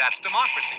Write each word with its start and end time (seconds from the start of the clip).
That's 0.00 0.18
democracy. 0.20 0.76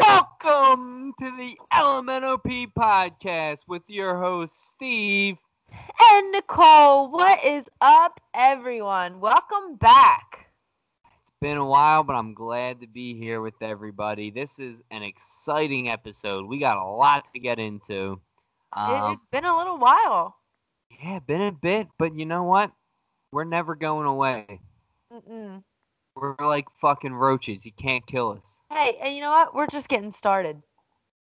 Welcome 0.00 1.12
to 1.18 1.36
the 1.36 1.56
LMNOP 1.72 2.72
podcast 2.78 3.58
with 3.68 3.82
your 3.88 4.18
host 4.18 4.70
Steve. 4.70 5.36
And 6.00 6.32
Nicole, 6.32 7.10
what 7.10 7.42
is 7.44 7.64
up, 7.80 8.20
everyone? 8.34 9.20
Welcome 9.20 9.76
back. 9.76 10.46
It's 11.22 11.32
been 11.40 11.56
a 11.56 11.64
while, 11.64 12.02
but 12.02 12.14
I'm 12.14 12.34
glad 12.34 12.80
to 12.80 12.86
be 12.86 13.14
here 13.16 13.40
with 13.40 13.54
everybody. 13.60 14.30
This 14.30 14.58
is 14.58 14.82
an 14.90 15.02
exciting 15.02 15.88
episode. 15.88 16.46
We 16.46 16.58
got 16.58 16.76
a 16.76 16.84
lot 16.88 17.26
to 17.32 17.40
get 17.40 17.58
into. 17.58 18.20
Um, 18.72 19.12
it's 19.12 19.26
been 19.32 19.44
a 19.44 19.56
little 19.56 19.78
while. 19.78 20.36
yeah, 21.02 21.18
been 21.20 21.42
a 21.42 21.52
bit, 21.52 21.88
but 21.98 22.14
you 22.14 22.26
know 22.26 22.44
what? 22.44 22.70
We're 23.32 23.44
never 23.44 23.74
going 23.74 24.06
away. 24.06 24.60
Mm-mm. 25.12 25.62
We're 26.16 26.34
like 26.40 26.66
fucking 26.80 27.12
roaches. 27.12 27.66
You 27.66 27.72
can't 27.72 28.04
kill 28.06 28.30
us. 28.32 28.60
Hey, 28.70 28.98
and 29.02 29.14
you 29.14 29.20
know 29.20 29.30
what? 29.30 29.54
We're 29.54 29.66
just 29.66 29.88
getting 29.88 30.10
started. 30.10 30.62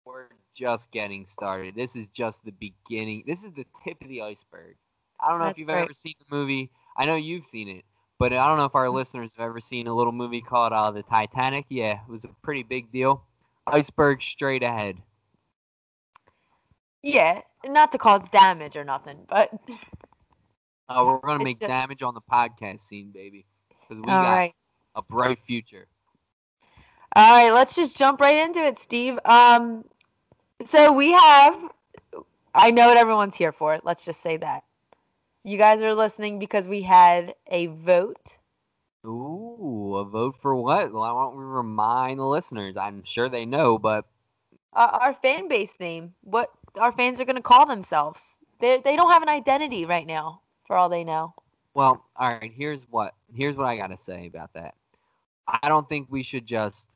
We're 0.07 0.29
just 0.55 0.91
getting 0.91 1.27
started. 1.27 1.75
This 1.75 1.95
is 1.95 2.09
just 2.09 2.43
the 2.45 2.53
beginning. 2.53 3.25
This 3.27 3.45
is 3.45 3.53
the 3.53 3.67
tip 3.85 4.01
of 4.01 4.09
the 4.09 4.23
iceberg. 4.23 4.77
I 5.21 5.29
don't 5.29 5.41
know 5.41 5.49
if 5.49 5.59
you've 5.59 5.69
right. 5.69 5.83
ever 5.85 5.93
seen 5.93 6.15
the 6.19 6.35
movie. 6.35 6.71
I 6.97 7.05
know 7.05 7.17
you've 7.17 7.45
seen 7.45 7.69
it, 7.69 7.85
but 8.19 8.33
I 8.33 8.49
don't 8.49 8.57
know 8.57 8.65
if 8.65 8.75
our 8.75 8.89
listeners 8.89 9.35
have 9.37 9.45
ever 9.45 9.61
seen 9.61 9.87
a 9.89 9.95
little 9.95 10.13
movie 10.13 10.41
called 10.41 10.73
uh, 10.73 10.91
The 10.91 11.03
Titanic. 11.03 11.67
Yeah, 11.69 12.01
it 12.09 12.11
was 12.11 12.25
a 12.25 12.31
pretty 12.43 12.63
big 12.63 12.91
deal. 12.91 13.23
Iceberg 13.67 14.23
straight 14.23 14.63
ahead. 14.63 14.97
Yeah, 17.03 17.43
not 17.67 17.93
to 17.93 17.99
cause 17.99 18.29
damage 18.31 18.77
or 18.77 18.85
nothing, 18.85 19.19
but 19.29 19.53
Uh, 20.89 21.05
we're 21.05 21.19
gonna 21.19 21.45
make 21.45 21.59
just- 21.59 21.69
damage 21.69 22.03
on 22.03 22.15
the 22.15 22.23
podcast 22.23 22.81
scene, 22.81 23.11
baby, 23.11 23.45
because 23.69 24.03
we 24.03 24.11
all 24.11 24.23
got 24.23 24.33
right. 24.33 24.55
A 24.99 25.03
bright 25.03 25.41
future. 25.47 25.89
All 27.15 27.33
right, 27.45 27.53
let's 27.53 27.75
just 27.75 27.97
jump 27.97 28.21
right 28.21 28.37
into 28.37 28.61
it, 28.65 28.79
Steve. 28.79 29.19
Um, 29.25 29.85
so 30.65 30.93
we 30.93 31.13
have. 31.13 31.71
I 32.55 32.71
know 32.71 32.89
what 32.89 32.99
everyone's 32.99 33.37
here 33.37 33.53
for. 33.53 33.79
Let's 33.85 34.05
just 34.05 34.21
say 34.23 34.37
that. 34.39 34.65
You 35.45 35.59
guys 35.59 35.83
are 35.83 35.95
listening 35.95 36.39
because 36.39 36.69
we 36.69 36.83
had 36.83 37.35
a 37.47 37.67
vote. 37.69 38.39
Ooh, 39.07 39.97
a 39.97 40.05
vote 40.05 40.37
for 40.43 40.55
what? 40.57 40.93
Why 40.93 41.09
don't 41.09 41.37
we 41.37 41.45
remind 41.45 42.19
the 42.21 42.27
listeners? 42.27 42.77
I'm 42.77 43.05
sure 43.05 43.29
they 43.29 43.47
know, 43.47 43.79
but 43.79 44.07
Uh, 44.73 44.99
our 45.01 45.15
fan 45.15 45.49
base 45.49 45.79
name. 45.81 46.15
What 46.23 46.51
our 46.79 46.93
fans 46.93 47.21
are 47.21 47.25
going 47.25 47.37
to 47.37 47.43
call 47.43 47.67
themselves. 47.67 48.37
They 48.61 48.79
they 48.81 48.97
don't 48.97 49.13
have 49.13 49.23
an 49.23 49.29
identity 49.29 49.85
right 49.87 50.07
now, 50.07 50.43
for 50.67 50.77
all 50.77 50.89
they 50.89 51.05
know. 51.05 51.35
Well, 51.75 52.05
all 52.17 52.31
right. 52.31 52.53
Here's 52.53 52.85
what 52.91 53.15
here's 53.35 53.57
what 53.57 53.67
I 53.67 53.77
gotta 53.77 53.99
say 53.99 54.27
about 54.27 54.55
that. 54.55 54.75
I 55.49 55.69
don't 55.69 55.89
think 55.89 56.09
we 56.11 56.23
should 56.23 56.47
just 56.47 56.89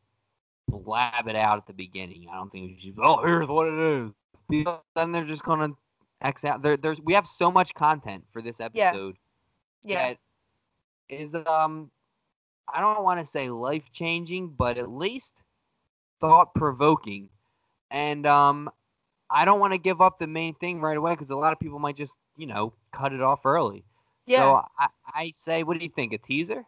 blab 0.68 1.26
it 1.28 1.36
out 1.36 1.58
at 1.58 1.66
the 1.66 1.72
beginning. 1.72 2.26
I 2.30 2.36
don't 2.36 2.50
think 2.50 2.76
we 2.76 2.80
should. 2.80 2.98
Oh, 3.02 3.24
here's 3.24 3.48
what 3.48 3.66
it 3.68 3.78
is. 3.78 4.10
Because 4.48 4.80
then 4.94 5.12
they're 5.12 5.24
just 5.24 5.42
gonna 5.42 5.70
X 6.20 6.44
out. 6.44 6.62
There, 6.62 6.76
there's 6.76 7.00
we 7.00 7.14
have 7.14 7.26
so 7.26 7.50
much 7.50 7.74
content 7.74 8.24
for 8.32 8.42
this 8.42 8.60
Yeah. 8.74 8.88
episode 8.88 9.16
Yeah. 9.82 10.08
that 10.08 10.18
is 11.08 11.34
um 11.34 11.90
I 12.72 12.80
don't 12.80 13.02
want 13.02 13.20
to 13.20 13.26
say 13.26 13.50
life 13.50 13.84
changing, 13.92 14.50
but 14.50 14.78
at 14.78 14.88
least 14.90 15.42
thought 16.20 16.54
provoking. 16.54 17.28
And 17.90 18.26
um 18.26 18.70
I 19.30 19.44
don't 19.46 19.60
want 19.60 19.72
to 19.72 19.78
give 19.78 20.00
up 20.02 20.18
the 20.18 20.26
main 20.26 20.54
thing 20.56 20.80
right 20.80 20.96
away 20.96 21.12
because 21.12 21.30
a 21.30 21.36
lot 21.36 21.52
of 21.52 21.58
people 21.58 21.78
might 21.78 21.96
just 21.96 22.16
you 22.36 22.46
know 22.46 22.74
cut 22.92 23.12
it 23.12 23.22
off 23.22 23.46
early. 23.46 23.84
Yeah. 24.26 24.38
So 24.40 24.62
I, 24.78 24.86
I 25.14 25.30
say, 25.34 25.62
what 25.64 25.78
do 25.78 25.84
you 25.84 25.90
think? 25.90 26.12
A 26.12 26.18
teaser? 26.18 26.64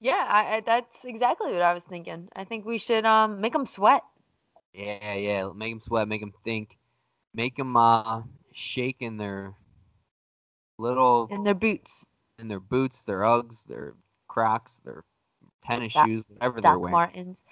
Yeah, 0.00 0.26
I, 0.28 0.56
I, 0.56 0.60
that's 0.60 1.04
exactly 1.04 1.52
what 1.52 1.62
I 1.62 1.74
was 1.74 1.84
thinking. 1.84 2.28
I 2.34 2.44
think 2.44 2.64
we 2.64 2.78
should 2.78 3.04
um 3.04 3.40
make 3.40 3.52
them 3.52 3.66
sweat. 3.66 4.02
Yeah, 4.74 5.14
yeah. 5.14 5.50
Make 5.54 5.72
them 5.72 5.80
sweat. 5.80 6.08
Make 6.08 6.20
them 6.20 6.32
think. 6.44 6.78
Make 7.34 7.56
them 7.56 7.76
uh 7.76 8.22
shake 8.52 8.96
in 9.00 9.16
their 9.18 9.54
little 10.78 11.30
in 11.30 11.44
their 11.44 11.54
boots. 11.54 12.06
in 12.38 12.48
their 12.48 12.60
boots, 12.60 13.04
their 13.04 13.20
Uggs, 13.20 13.64
their 13.64 13.94
Crocs, 14.28 14.80
their 14.84 15.04
tennis 15.62 15.92
Doc- 15.92 16.10
shoes, 16.10 16.24
whatever 16.28 16.60
they're 16.62 16.78
wearing. 16.78 16.92
Martens. 16.92 17.44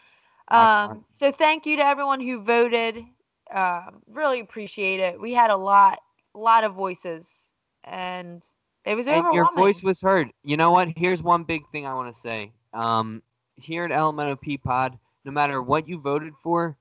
Doc 0.55 0.71
Um, 0.81 1.05
so 1.19 1.33
thank 1.33 1.67
you 1.67 1.77
to 1.77 1.85
everyone 1.87 2.21
who 2.21 2.43
voted. 2.43 3.05
Um, 3.53 4.03
really 4.09 4.41
appreciate 4.41 5.01
it. 5.01 5.21
We 5.21 5.33
had 5.33 5.51
a 5.51 5.56
lot, 5.56 6.01
lot 6.35 6.65
of 6.65 6.75
voices, 6.75 7.49
and 7.85 8.45
it 8.87 8.95
was 8.95 9.09
and 9.09 9.35
your 9.35 9.53
voice 9.55 9.83
was 9.83 10.01
heard. 10.01 10.31
You 10.45 10.57
know 10.57 10.71
what? 10.71 10.89
Here's 10.97 11.23
one 11.23 11.45
big 11.45 11.69
thing 11.71 11.87
I 11.87 11.95
want 11.95 12.15
to 12.15 12.21
say. 12.21 12.53
Um, 12.73 13.23
here 13.57 13.85
at 13.85 13.91
Elemental 13.91 14.37
P 14.37 14.57
Pod, 14.57 14.99
no 15.25 15.33
matter 15.33 15.61
what 15.61 15.89
you 15.89 15.99
voted 15.99 16.33
for, 16.43 16.77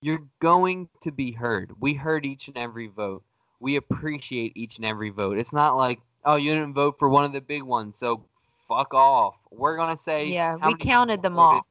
you're 0.00 0.24
going 0.40 0.88
to 1.02 1.12
be 1.12 1.30
heard. 1.30 1.70
We 1.78 1.94
heard 1.94 2.24
each 2.24 2.48
and 2.48 2.56
every 2.56 2.88
vote. 2.88 3.22
We 3.60 3.76
appreciate 3.76 4.56
each 4.56 4.76
and 4.78 4.86
every 4.86 5.10
vote. 5.10 5.38
It's 5.38 5.52
not 5.52 5.76
like, 5.76 6.00
oh, 6.24 6.36
you 6.36 6.52
didn't 6.52 6.74
vote 6.74 6.96
for 6.98 7.08
one 7.08 7.24
of 7.24 7.32
the 7.32 7.40
big 7.40 7.62
ones, 7.62 7.98
so 7.98 8.24
fuck 8.66 8.94
off. 8.94 9.34
We're 9.50 9.76
gonna 9.76 9.98
say, 9.98 10.26
yeah, 10.26 10.56
we 10.66 10.74
counted 10.74 11.22
them 11.22 11.34
voted. 11.34 11.56
all. 11.56 11.66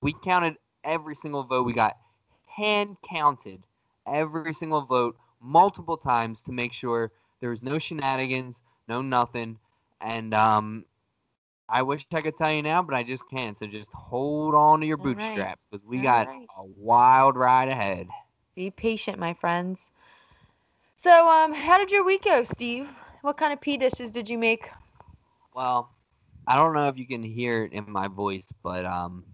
We 0.00 0.14
counted 0.24 0.56
every 0.84 1.14
single 1.14 1.44
vote 1.44 1.64
we 1.64 1.72
got, 1.72 1.96
hand 2.46 2.96
counted 3.08 3.62
every 4.06 4.52
single 4.52 4.82
vote 4.82 5.16
multiple 5.40 5.96
times 5.96 6.42
to 6.42 6.52
make 6.52 6.72
sure 6.72 7.12
there 7.40 7.50
was 7.50 7.62
no 7.62 7.78
shenanigans, 7.78 8.62
no 8.88 9.02
nothing. 9.02 9.58
And 10.00 10.34
um, 10.34 10.84
I 11.68 11.82
wish 11.82 12.06
I 12.12 12.22
could 12.22 12.36
tell 12.36 12.52
you 12.52 12.62
now, 12.62 12.82
but 12.82 12.94
I 12.94 13.02
just 13.02 13.28
can't. 13.28 13.58
So 13.58 13.66
just 13.66 13.92
hold 13.92 14.54
on 14.54 14.80
to 14.80 14.86
your 14.86 14.96
right. 14.98 14.98
bootstraps 14.98 15.60
because 15.70 15.84
we 15.84 16.00
All 16.00 16.02
got 16.02 16.28
right. 16.28 16.48
a 16.56 16.64
wild 16.64 17.36
ride 17.36 17.68
ahead. 17.68 18.08
Be 18.54 18.70
patient, 18.70 19.18
my 19.18 19.34
friends. 19.34 19.90
So, 20.96 21.28
um, 21.28 21.52
how 21.52 21.78
did 21.78 21.90
your 21.90 22.04
week 22.04 22.24
go, 22.24 22.44
Steve? 22.44 22.88
What 23.22 23.36
kind 23.36 23.52
of 23.52 23.60
pea 23.60 23.76
dishes 23.76 24.10
did 24.12 24.28
you 24.28 24.38
make? 24.38 24.70
Well, 25.54 25.90
I 26.46 26.56
don't 26.56 26.74
know 26.74 26.88
if 26.88 26.96
you 26.98 27.06
can 27.06 27.22
hear 27.22 27.64
it 27.64 27.72
in 27.72 27.90
my 27.90 28.08
voice, 28.08 28.52
but 28.62 28.84
um, 28.84 29.24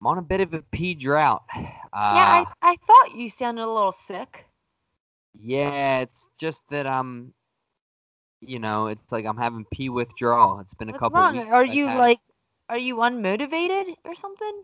I'm 0.00 0.06
on 0.06 0.18
a 0.18 0.22
bit 0.22 0.40
of 0.40 0.54
a 0.54 0.62
pea 0.62 0.94
drought. 0.94 1.42
Uh, 1.54 1.64
yeah, 2.08 2.44
I, 2.62 2.70
I 2.72 2.76
thought 2.86 3.16
you 3.16 3.30
sounded 3.30 3.64
a 3.64 3.72
little 3.72 3.92
sick. 3.92 4.46
Yeah, 5.38 6.00
it's 6.00 6.28
just 6.38 6.62
that 6.70 6.86
I'm, 6.86 7.34
you 8.40 8.58
know, 8.58 8.86
it's 8.86 9.10
like 9.12 9.24
I'm 9.26 9.36
having 9.36 9.64
pee 9.72 9.88
withdrawal. 9.88 10.60
It's 10.60 10.74
been 10.74 10.88
a 10.88 10.92
What's 10.92 11.00
couple 11.00 11.20
wrong? 11.20 11.36
weeks. 11.36 11.48
Are 11.50 11.62
I've 11.64 11.74
you 11.74 11.86
had- 11.86 11.98
like, 11.98 12.20
are 12.68 12.78
you 12.78 12.96
unmotivated 12.96 13.94
or 14.04 14.14
something? 14.14 14.62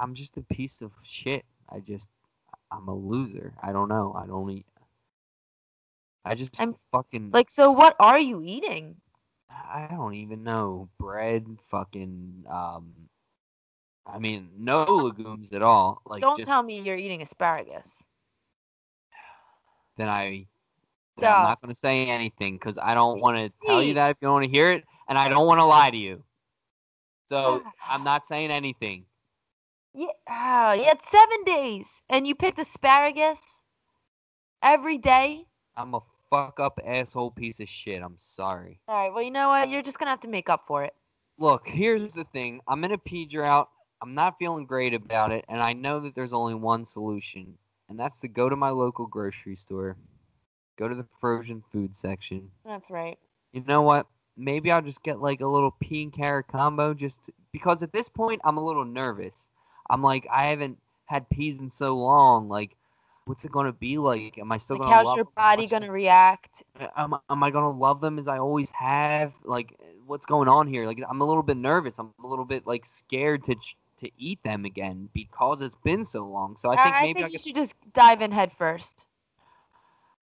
I'm 0.00 0.14
just 0.14 0.36
a 0.36 0.42
piece 0.42 0.80
of 0.80 0.92
shit. 1.02 1.44
I 1.68 1.80
just, 1.80 2.08
I'm 2.72 2.88
a 2.88 2.94
loser. 2.94 3.52
I 3.62 3.72
don't 3.72 3.88
know. 3.88 4.14
I 4.16 4.26
don't 4.26 4.48
eat. 4.50 4.66
I 6.24 6.34
just 6.34 6.58
I'm- 6.60 6.74
fucking 6.92 7.30
Like, 7.32 7.50
so 7.50 7.70
what 7.70 7.94
are 8.00 8.18
you 8.18 8.42
eating? 8.44 8.96
I 9.50 9.86
don't 9.90 10.14
even 10.14 10.42
know. 10.44 10.88
Bread, 10.98 11.46
fucking, 11.70 12.44
um, 12.50 12.92
I 14.06 14.18
mean, 14.18 14.50
no 14.58 14.84
legumes 14.84 15.52
at 15.52 15.62
all. 15.62 16.00
Like, 16.06 16.20
Don't 16.20 16.36
just 16.36 16.48
tell 16.48 16.62
me 16.62 16.80
you're 16.80 16.96
eating 16.96 17.22
asparagus. 17.22 18.02
then 19.96 20.08
I, 20.08 20.46
I'm 21.24 21.42
not 21.42 21.60
gonna 21.60 21.74
say 21.74 22.06
anything 22.06 22.54
because 22.54 22.78
I 22.80 22.94
don't 22.94 23.20
want 23.20 23.38
to 23.38 23.66
tell 23.66 23.82
you 23.82 23.94
that 23.94 24.10
if 24.10 24.16
you 24.20 24.26
don't 24.26 24.34
want 24.34 24.44
to 24.44 24.50
hear 24.50 24.72
it, 24.72 24.84
and 25.08 25.18
I 25.18 25.28
don't 25.28 25.46
want 25.46 25.58
to 25.58 25.64
lie 25.64 25.90
to 25.90 25.96
you. 25.96 26.22
So 27.28 27.62
I'm 27.88 28.04
not 28.04 28.26
saying 28.26 28.50
anything. 28.50 29.04
Yeah, 29.94 30.08
ah, 30.28 30.72
you 30.74 30.84
had 30.84 31.00
seven 31.02 31.44
days, 31.44 32.02
and 32.10 32.26
you 32.26 32.34
picked 32.34 32.58
asparagus 32.58 33.62
every 34.62 34.98
day. 34.98 35.46
I'm 35.76 35.94
a 35.94 36.00
fuck 36.28 36.60
up 36.60 36.78
asshole 36.84 37.30
piece 37.30 37.60
of 37.60 37.68
shit. 37.68 38.02
I'm 38.02 38.18
sorry. 38.18 38.78
All 38.88 38.94
right, 38.94 39.12
well, 39.12 39.22
you 39.22 39.30
know 39.30 39.48
what? 39.48 39.70
You're 39.70 39.82
just 39.82 39.98
gonna 39.98 40.10
have 40.10 40.20
to 40.20 40.28
make 40.28 40.50
up 40.50 40.64
for 40.66 40.84
it. 40.84 40.94
Look, 41.38 41.66
here's 41.66 42.12
the 42.12 42.24
thing. 42.24 42.60
I'm 42.68 42.84
in 42.84 42.92
a 42.92 42.98
pea 42.98 43.26
drought. 43.26 43.68
I'm 44.02 44.14
not 44.14 44.38
feeling 44.38 44.66
great 44.66 44.92
about 44.92 45.32
it, 45.32 45.44
and 45.48 45.60
I 45.62 45.72
know 45.72 46.00
that 46.00 46.14
there's 46.14 46.32
only 46.32 46.54
one 46.54 46.84
solution, 46.84 47.56
and 47.88 47.98
that's 47.98 48.20
to 48.20 48.28
go 48.28 48.48
to 48.48 48.56
my 48.56 48.70
local 48.70 49.06
grocery 49.06 49.56
store, 49.56 49.96
go 50.76 50.88
to 50.88 50.94
the 50.94 51.06
frozen 51.20 51.62
food 51.72 51.96
section. 51.96 52.50
That's 52.64 52.90
right. 52.90 53.18
You 53.52 53.62
know 53.66 53.82
what? 53.82 54.06
Maybe 54.36 54.70
I'll 54.70 54.82
just 54.82 55.02
get 55.02 55.20
like 55.20 55.40
a 55.40 55.46
little 55.46 55.70
pea 55.80 56.02
and 56.02 56.12
carrot 56.12 56.48
combo 56.48 56.94
just 56.94 57.24
to- 57.26 57.32
because 57.52 57.82
at 57.82 57.92
this 57.92 58.08
point 58.08 58.40
I'm 58.44 58.56
a 58.58 58.64
little 58.64 58.84
nervous. 58.84 59.48
I'm 59.88 60.02
like 60.02 60.26
I 60.32 60.46
haven't 60.46 60.78
had 61.06 61.28
peas 61.30 61.60
in 61.60 61.70
so 61.70 61.96
long. 61.96 62.48
Like, 62.48 62.76
what's 63.24 63.44
it 63.44 63.52
gonna 63.52 63.72
be 63.72 63.98
like? 63.98 64.38
Am 64.38 64.52
I 64.52 64.58
still 64.58 64.76
Like, 64.76 64.88
gonna 64.88 64.96
how's 64.96 65.14
your 65.14 65.24
body 65.24 65.66
gonna 65.66 65.90
react? 65.90 66.62
Uh, 66.78 66.88
am, 66.96 67.14
am 67.30 67.42
I 67.42 67.50
gonna 67.50 67.70
love 67.70 68.00
them 68.00 68.18
as 68.18 68.28
I 68.28 68.38
always 68.38 68.70
have? 68.70 69.32
Like, 69.44 69.74
what's 70.06 70.26
going 70.26 70.48
on 70.48 70.66
here? 70.66 70.86
Like, 70.86 71.00
I'm 71.08 71.20
a 71.20 71.24
little 71.24 71.42
bit 71.42 71.56
nervous. 71.56 71.98
I'm 71.98 72.12
a 72.22 72.26
little 72.26 72.44
bit 72.44 72.66
like 72.66 72.84
scared 72.84 73.44
to 73.44 73.54
ch- 73.54 73.76
to 74.00 74.10
eat 74.18 74.42
them 74.42 74.64
again 74.64 75.08
because 75.14 75.60
it's 75.62 75.76
been 75.84 76.04
so 76.04 76.24
long. 76.26 76.56
So 76.56 76.70
I 76.70 76.76
think 76.76 76.94
maybe 77.00 77.22
I 77.22 77.26
you 77.26 77.32
could. 77.32 77.40
should 77.40 77.54
just 77.54 77.74
dive 77.92 78.20
in 78.20 78.30
head 78.32 78.52
first. 78.52 79.06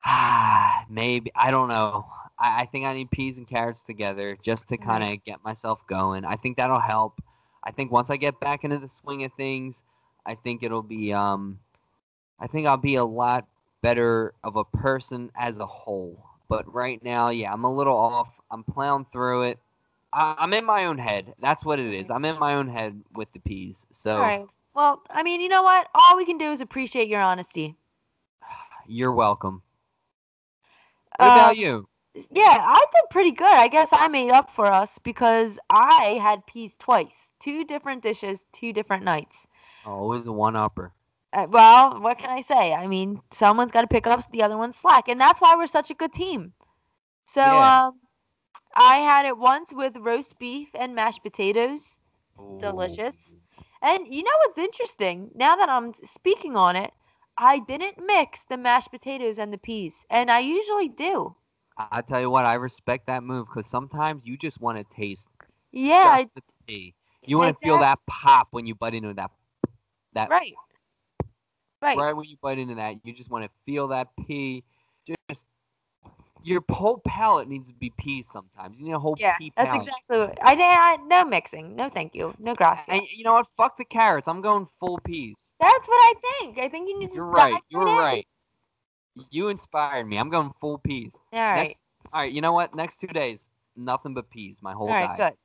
maybe 0.91 1.31
I 1.35 1.51
don't 1.51 1.69
know. 1.69 2.07
I, 2.39 2.63
I 2.63 2.67
think 2.67 2.85
I 2.87 2.95
need 2.95 3.11
peas 3.11 3.39
and 3.39 3.47
carrots 3.49 3.83
together 3.83 4.37
just 4.43 4.69
to 4.69 4.77
Mhm. 4.79 4.85
kind 4.85 5.05
of 5.15 5.25
get 5.25 5.43
myself 5.45 5.87
going. 5.87 6.25
I 6.25 6.37
think 6.37 6.57
that'll 6.57 6.81
help. 6.81 7.21
I 7.63 7.71
think 7.71 7.91
once 7.91 8.11
I 8.11 8.17
get 8.17 8.39
back 8.41 8.65
into 8.65 8.79
the 8.79 8.89
swing 8.89 9.25
of 9.25 9.33
things, 9.35 9.83
I 10.27 10.35
think 10.35 10.63
it'll 10.63 10.83
be 10.83 11.13
um, 11.13 11.59
I 12.39 12.47
think 12.47 12.67
I'll 12.67 12.77
be 12.77 12.97
a 12.97 13.05
lot 13.05 13.47
better 13.83 14.35
of 14.43 14.57
a 14.57 14.65
person 14.65 15.31
as 15.37 15.59
a 15.59 15.67
whole. 15.67 16.19
But 16.49 16.73
right 16.73 17.03
now, 17.03 17.31
yeah, 17.31 17.53
I'm 17.53 17.65
a 17.65 17.75
little 17.75 17.97
off. 17.97 18.29
I'm 18.51 18.65
plowing 18.65 19.07
through 19.13 19.45
it. 19.45 19.59
I, 20.13 20.35
I'm 20.39 20.53
in 20.53 20.65
my 20.65 20.85
own 20.85 20.99
head. 20.99 21.35
That's 21.41 21.65
what 21.65 21.79
it 21.81 21.93
is. 21.95 22.11
I'm 22.11 22.25
in 22.25 22.39
my 22.39 22.55
own 22.55 22.69
head 22.69 23.01
with 23.15 23.33
the 23.33 23.41
peas. 23.41 23.87
So 23.93 24.17
All 24.17 24.23
right. 24.23 24.47
Well, 24.75 25.03
I 25.09 25.23
mean, 25.23 25.41
you 25.41 25.49
know 25.49 25.63
what? 25.63 25.89
All 25.95 26.17
we 26.17 26.27
can 26.27 26.39
do 26.39 26.51
is 26.53 26.61
appreciate 26.61 27.09
your 27.09 27.21
honesty. 27.21 27.77
you're 28.87 29.13
welcome. 29.13 29.63
What 31.19 31.29
about 31.29 31.57
you? 31.57 31.89
Yeah, 32.31 32.43
I 32.61 32.79
did 32.93 33.11
pretty 33.11 33.33
good. 33.33 33.53
I 33.53 33.69
guess 33.69 33.89
I 33.93 34.09
made 34.09 34.31
up 34.31 34.51
for 34.51 34.67
us 34.67 34.99
because 35.03 35.59
I 35.71 36.19
had 36.23 36.47
peas 36.47 36.73
twice. 36.79 37.15
Two 37.41 37.65
different 37.65 38.03
dishes, 38.03 38.45
two 38.53 38.73
different 38.73 39.05
nights. 39.05 39.47
Always 39.87 40.27
a 40.27 40.33
one 40.33 40.57
upper. 40.57 40.93
Uh, 41.33 41.47
well, 41.51 42.01
what 42.01 42.19
can 42.19 42.31
I 42.31 42.41
say? 42.41 42.73
I 42.73 42.87
mean, 42.87 43.21
someone's 43.33 43.73
got 43.73 43.81
to 43.83 43.89
pick 43.89 44.07
up 44.07 44.31
the 44.31 44.43
other 44.43 44.57
one's 44.57 44.77
slack, 44.77 45.09
and 45.09 45.21
that's 45.21 45.41
why 45.41 45.55
we're 45.57 45.67
such 45.67 45.91
a 45.91 45.95
good 45.95 46.13
team. 46.13 46.53
So, 47.25 47.41
Yeah. 47.41 47.87
um, 47.89 48.01
I 48.75 48.97
had 48.99 49.27
it 49.27 49.37
once 49.37 49.73
with 49.73 49.97
roast 49.97 50.39
beef 50.39 50.69
and 50.75 50.95
mashed 50.95 51.23
potatoes. 51.23 51.97
Delicious. 52.61 53.35
And 53.83 54.07
you 54.13 54.23
know 54.23 54.31
what's 54.47 54.59
interesting? 54.59 55.31
Now 55.35 55.57
that 55.57 55.69
I'm 55.69 55.93
speaking 56.05 56.57
on 56.57 56.77
it, 56.77 56.93
I 57.39 57.59
didn't 57.61 58.05
mix 58.05 58.45
the 58.45 58.57
mashed 58.57 58.91
potatoes 58.91 59.39
and 59.39 59.53
the 59.53 59.59
peas, 59.59 60.07
and 60.11 60.31
I 60.31 60.41
usually 60.41 60.89
do. 60.89 61.37
I 61.77 62.03
tell 62.03 62.21
you 62.21 62.31
what, 62.31 62.45
I 62.45 62.55
respect 62.55 63.07
that 63.07 63.23
move 63.23 63.47
because 63.47 63.67
sometimes 63.69 64.25
you 64.25 64.37
just 64.37 64.61
want 64.61 64.79
to 64.79 64.95
taste 64.95 65.29
Yeah, 65.73 66.19
just 66.19 66.35
the 66.35 66.43
pea. 66.67 66.95
You 67.27 67.39
want 67.39 67.55
to 67.57 67.61
feel 67.63 67.79
that 67.79 67.99
pop 68.07 68.49
when 68.51 68.67
you 68.67 68.75
bite 68.75 68.95
into 68.95 69.15
that. 69.15 69.31
That 70.15 70.31
right. 70.31 70.55
Right. 71.83 71.99
right 71.99 72.17
when 72.17 72.27
you 72.27 72.37
bite 72.41 72.59
into 72.59 72.77
that, 72.77 73.05
you 73.05 73.13
just 73.13 73.31
want 73.31 73.45
to 73.45 73.51
feel 73.67 73.89
that 73.89 74.09
pea. 74.27 74.65
Just 75.07 75.45
your 76.45 76.63
whole 76.71 77.01
palate 77.07 77.49
needs 77.49 77.69
to 77.69 77.75
be 77.75 77.91
peas 77.99 78.29
sometimes. 78.31 78.79
You 78.79 78.87
need 78.87 78.93
a 78.93 78.99
whole 78.99 79.17
Yeah, 79.17 79.37
pea 79.39 79.53
that's 79.57 79.75
exactly 79.75 80.19
what 80.19 80.39
I 80.43 80.55
did. 80.55 80.65
I, 80.65 80.97
no 81.07 81.25
mixing. 81.25 81.75
No, 81.75 81.89
thank 81.89 82.15
you. 82.15 82.35
No 82.39 82.55
grass. 82.55 82.85
And 82.89 83.03
you 83.11 83.25
know 83.25 83.33
what? 83.33 83.47
Fuck 83.57 83.79
the 83.79 83.85
carrots. 83.85 84.29
I'm 84.29 84.43
going 84.43 84.69
full 84.79 84.99
peas. 84.99 85.55
That's 85.59 85.89
what 85.89 85.97
I 85.97 86.15
think. 86.21 86.59
I 86.59 86.69
think 86.69 86.89
you 86.89 86.99
need 86.99 87.11
to. 87.11 87.17
You're 87.17 87.25
right. 87.25 87.57
You're 87.71 87.89
in. 87.89 87.99
right. 87.99 88.27
You 89.31 89.49
inspired 89.49 90.07
me. 90.07 90.19
I'm 90.19 90.31
going 90.31 90.53
full 90.61 90.79
peas. 90.79 91.17
All 91.33 91.41
right. 91.41 91.63
Next, 91.63 91.79
all 92.13 92.21
right. 92.21 92.33
You 92.33 92.41
know 92.41 92.53
what? 92.53 92.75
Next 92.75 93.01
two 93.01 93.07
days, 93.07 93.41
nothing 93.77 94.13
but 94.15 94.29
peas. 94.31 94.57
My 94.61 94.73
whole 94.73 94.89
All 94.89 94.95
right. 94.95 95.17
diet. 95.17 95.39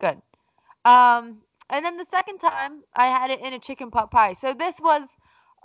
Good. 0.00 0.08
Good. 0.08 0.90
Um, 0.90 1.42
and 1.68 1.84
then 1.84 1.96
the 1.96 2.04
second 2.04 2.38
time 2.38 2.82
I 2.94 3.06
had 3.06 3.30
it 3.30 3.40
in 3.40 3.52
a 3.52 3.58
chicken 3.58 3.90
pot 3.90 4.10
pie. 4.10 4.34
So 4.34 4.54
this 4.54 4.76
was 4.80 5.08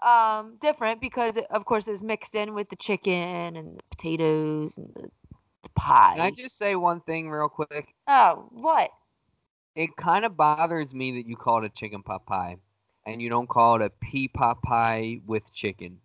um 0.02 0.58
different 0.62 1.00
because 1.02 1.38
it, 1.38 1.46
of 1.50 1.66
course 1.66 1.88
it's 1.88 2.02
mixed 2.02 2.36
in 2.36 2.54
with 2.54 2.70
the 2.70 2.76
chicken 2.76 3.56
and 3.56 3.78
the 3.78 3.84
potatoes 3.92 4.78
and 4.78 4.90
the, 4.96 5.10
the 5.64 5.70
pie. 5.76 6.16
Can 6.16 6.26
I 6.26 6.32
just 6.32 6.58
say 6.58 6.76
one 6.76 7.02
thing 7.02 7.30
real 7.30 7.50
quick? 7.50 7.94
oh, 8.08 8.48
what? 8.52 8.90
It 9.76 9.96
kind 9.96 10.26
of 10.26 10.36
bothers 10.36 10.94
me 10.94 11.14
that 11.14 11.28
you 11.28 11.36
call 11.38 11.64
it 11.64 11.68
a 11.68 11.70
chicken 11.70 12.04
pot 12.04 12.26
pie, 12.26 12.58
and 13.06 13.22
you 13.22 13.30
don't 13.30 13.48
call 13.48 13.76
it 13.76 13.82
a 13.82 13.90
pea 13.90 14.28
pot 14.28 14.62
pie 14.62 15.20
with 15.26 15.52
chicken. 15.54 16.00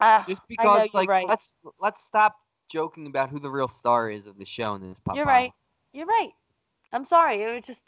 Ah, 0.00 0.24
Just 0.28 0.42
because, 0.48 0.88
like, 0.92 1.08
right. 1.08 1.26
let's 1.26 1.56
let's 1.80 2.04
stop 2.04 2.36
joking 2.68 3.06
about 3.06 3.30
who 3.30 3.40
the 3.40 3.50
real 3.50 3.68
star 3.68 4.10
is 4.10 4.26
of 4.26 4.38
the 4.38 4.44
show 4.44 4.74
in 4.74 4.82
this 4.82 4.98
pot 5.00 5.12
pie. 5.14 5.16
You're 5.16 5.26
pie. 5.26 5.32
right. 5.32 5.52
You're 5.92 6.06
right. 6.06 6.32
I'm 6.92 7.04
sorry. 7.04 7.42
It 7.42 7.54
was 7.54 7.64
just. 7.64 7.82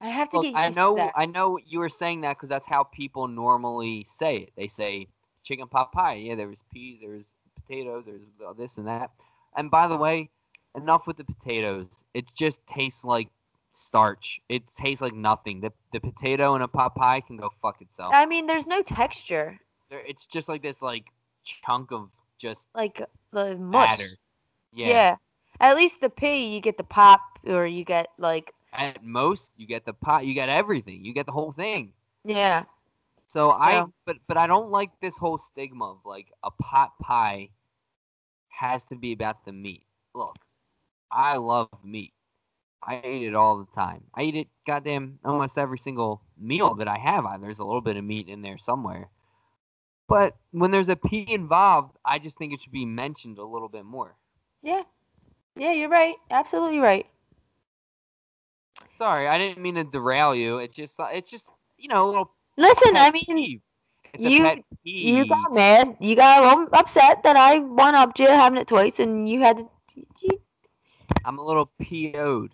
I 0.00 0.08
have 0.08 0.28
to 0.30 0.36
Look, 0.38 0.46
get 0.46 0.56
I 0.56 0.68
know. 0.70 1.10
I 1.16 1.26
know 1.26 1.58
you 1.66 1.80
were 1.80 1.88
saying 1.88 2.20
that 2.20 2.36
because 2.36 2.48
that's 2.48 2.68
how 2.68 2.84
people 2.84 3.26
normally 3.26 4.06
say 4.08 4.36
it. 4.36 4.52
They 4.56 4.68
say 4.68 5.08
chicken 5.42 5.66
pot 5.66 5.92
pie. 5.92 6.14
Yeah, 6.14 6.36
there 6.36 6.48
was 6.48 6.62
peas, 6.72 6.98
there 7.00 7.10
was 7.10 7.26
potatoes, 7.54 8.04
there's 8.06 8.22
this 8.56 8.78
and 8.78 8.86
that. 8.86 9.10
And 9.56 9.70
by 9.70 9.88
the 9.88 9.96
way, 9.96 10.30
enough 10.76 11.06
with 11.06 11.16
the 11.16 11.24
potatoes. 11.24 11.86
It 12.14 12.32
just 12.34 12.64
tastes 12.66 13.04
like 13.04 13.28
starch. 13.72 14.40
It 14.48 14.62
tastes 14.76 15.02
like 15.02 15.14
nothing. 15.14 15.60
The 15.60 15.72
the 15.92 16.00
potato 16.00 16.54
in 16.54 16.62
a 16.62 16.68
pot 16.68 16.94
pie 16.94 17.20
can 17.20 17.36
go 17.36 17.50
fuck 17.60 17.80
itself. 17.80 18.12
I 18.14 18.26
mean, 18.26 18.46
there's 18.46 18.66
no 18.66 18.82
texture. 18.82 19.58
There- 19.90 20.04
It's 20.06 20.26
just 20.26 20.48
like 20.48 20.62
this 20.62 20.82
like 20.82 21.06
chunk 21.44 21.92
of 21.92 22.10
just 22.38 22.68
Like 22.74 23.02
the 23.32 23.56
mush. 23.56 24.00
Yeah. 24.72 24.88
Yeah. 24.88 25.16
At 25.60 25.76
least 25.76 26.00
the 26.00 26.10
pea, 26.10 26.54
you 26.54 26.60
get 26.60 26.76
the 26.76 26.84
pop, 26.84 27.20
or 27.44 27.66
you 27.66 27.84
get 27.84 28.08
like, 28.18 28.52
At 28.72 29.02
most, 29.02 29.50
you 29.56 29.66
get 29.66 29.84
the 29.86 29.92
pot. 29.94 30.26
You 30.26 30.34
get 30.34 30.48
everything. 30.48 31.04
You 31.04 31.12
get 31.14 31.26
the 31.26 31.32
whole 31.32 31.52
thing. 31.52 31.92
yeah. 32.24 32.64
So, 33.30 33.50
I, 33.50 33.84
but 34.06 34.16
but 34.26 34.38
I 34.38 34.46
don't 34.46 34.70
like 34.70 34.90
this 35.02 35.18
whole 35.18 35.36
stigma 35.36 35.90
of 35.92 35.98
like 36.06 36.28
a 36.42 36.50
pot 36.50 36.92
pie 37.02 37.50
has 38.48 38.84
to 38.86 38.96
be 38.96 39.12
about 39.12 39.44
the 39.44 39.52
meat. 39.52 39.84
Look, 40.14 40.36
I 41.12 41.36
love 41.36 41.68
meat. 41.84 42.12
I 42.82 43.02
eat 43.04 43.26
it 43.26 43.34
all 43.34 43.58
the 43.58 43.66
time. 43.74 44.04
I 44.14 44.22
eat 44.22 44.34
it 44.36 44.48
goddamn 44.66 45.18
almost 45.24 45.58
every 45.58 45.78
single 45.78 46.22
meal 46.38 46.74
that 46.76 46.88
I 46.88 46.96
have. 46.98 47.26
I, 47.26 47.36
there's 47.36 47.58
a 47.58 47.64
little 47.64 47.80
bit 47.82 47.96
of 47.96 48.04
meat 48.04 48.28
in 48.28 48.40
there 48.40 48.56
somewhere. 48.56 49.10
But 50.08 50.36
when 50.52 50.70
there's 50.70 50.88
a 50.88 50.96
pea 50.96 51.26
involved, 51.28 51.96
I 52.04 52.18
just 52.18 52.38
think 52.38 52.52
it 52.54 52.62
should 52.62 52.72
be 52.72 52.86
mentioned 52.86 53.38
a 53.38 53.44
little 53.44 53.68
bit 53.68 53.84
more. 53.84 54.16
Yeah. 54.62 54.82
Yeah, 55.56 55.72
you're 55.72 55.90
right. 55.90 56.14
Absolutely 56.30 56.78
right. 56.78 57.06
Sorry, 58.98 59.28
I 59.28 59.38
didn't 59.38 59.62
mean 59.62 59.76
to 59.76 59.84
derail 59.84 60.34
you. 60.34 60.58
It's 60.58 60.74
just 60.74 60.96
it's 61.12 61.30
just 61.30 61.48
you 61.78 61.88
know 61.88 62.04
a 62.04 62.08
little 62.08 62.32
Listen, 62.56 62.96
I 62.96 63.10
mean, 63.12 63.24
peeve. 63.26 63.60
It's 64.14 64.24
a 64.26 64.30
you- 64.30 64.64
you 64.84 65.26
got 65.26 65.52
mad. 65.54 65.96
You 66.00 66.16
got 66.16 66.42
a 66.42 66.46
little 66.48 66.68
upset 66.72 67.22
that 67.22 67.36
I 67.36 67.60
one 67.60 67.94
upped 67.94 68.18
you 68.18 68.26
having 68.26 68.58
it 68.58 68.68
twice, 68.68 68.98
and 68.98 69.28
you 69.28 69.40
had 69.40 69.58
to. 69.58 69.64
You, 70.22 70.40
I'm 71.24 71.38
a 71.38 71.44
little 71.44 71.70
PO'd. 71.80 72.52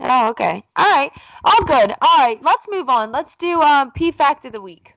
oh, 0.00 0.28
okay. 0.30 0.64
All 0.76 0.90
right. 0.90 1.12
All 1.44 1.64
good. 1.64 1.94
All 2.00 2.18
right. 2.18 2.42
Let's 2.42 2.66
move 2.70 2.88
on. 2.88 3.12
Let's 3.12 3.36
do 3.36 3.60
um 3.60 3.90
P 3.92 4.10
fact 4.12 4.44
of 4.46 4.52
the 4.52 4.60
week. 4.62 4.94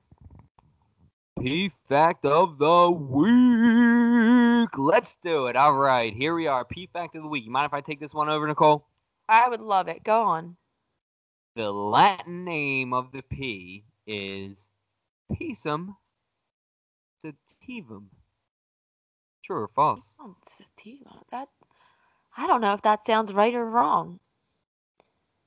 P 1.40 1.70
fact 1.88 2.24
of 2.24 2.58
the 2.58 2.90
week. 2.90 4.68
Let's 4.78 5.16
do 5.24 5.46
it. 5.46 5.56
All 5.56 5.74
right, 5.74 6.14
here 6.14 6.34
we 6.34 6.46
are. 6.46 6.64
P 6.64 6.88
fact 6.92 7.16
of 7.16 7.22
the 7.22 7.28
week. 7.28 7.44
You 7.44 7.50
mind 7.50 7.66
if 7.66 7.74
I 7.74 7.80
take 7.80 8.00
this 8.00 8.14
one 8.14 8.28
over, 8.28 8.46
Nicole? 8.46 8.86
I 9.28 9.48
would 9.48 9.60
love 9.60 9.88
it. 9.88 10.04
Go 10.04 10.22
on. 10.22 10.56
The 11.56 11.70
Latin 11.70 12.44
name 12.44 12.92
of 12.92 13.10
the 13.12 13.22
pea 13.22 13.84
is 14.06 14.56
Pisum 15.32 15.96
sativum. 17.24 18.04
True 19.44 19.62
or 19.62 19.68
false? 19.68 20.04
Oh, 20.20 20.36
sativa. 20.56 21.10
That 21.30 21.48
I 22.36 22.46
don't 22.46 22.60
know 22.60 22.74
if 22.74 22.82
that 22.82 23.06
sounds 23.06 23.32
right 23.32 23.54
or 23.54 23.64
wrong. 23.64 24.20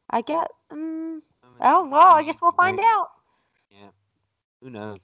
I 0.09 0.21
get. 0.21 0.47
Um, 0.69 1.23
oh 1.61 1.87
well, 1.87 2.13
I 2.13 2.23
guess 2.23 2.39
we'll 2.41 2.51
find 2.51 2.79
out. 2.79 3.07
Yeah. 3.71 3.89
Who 4.61 4.69
knows? 4.69 4.97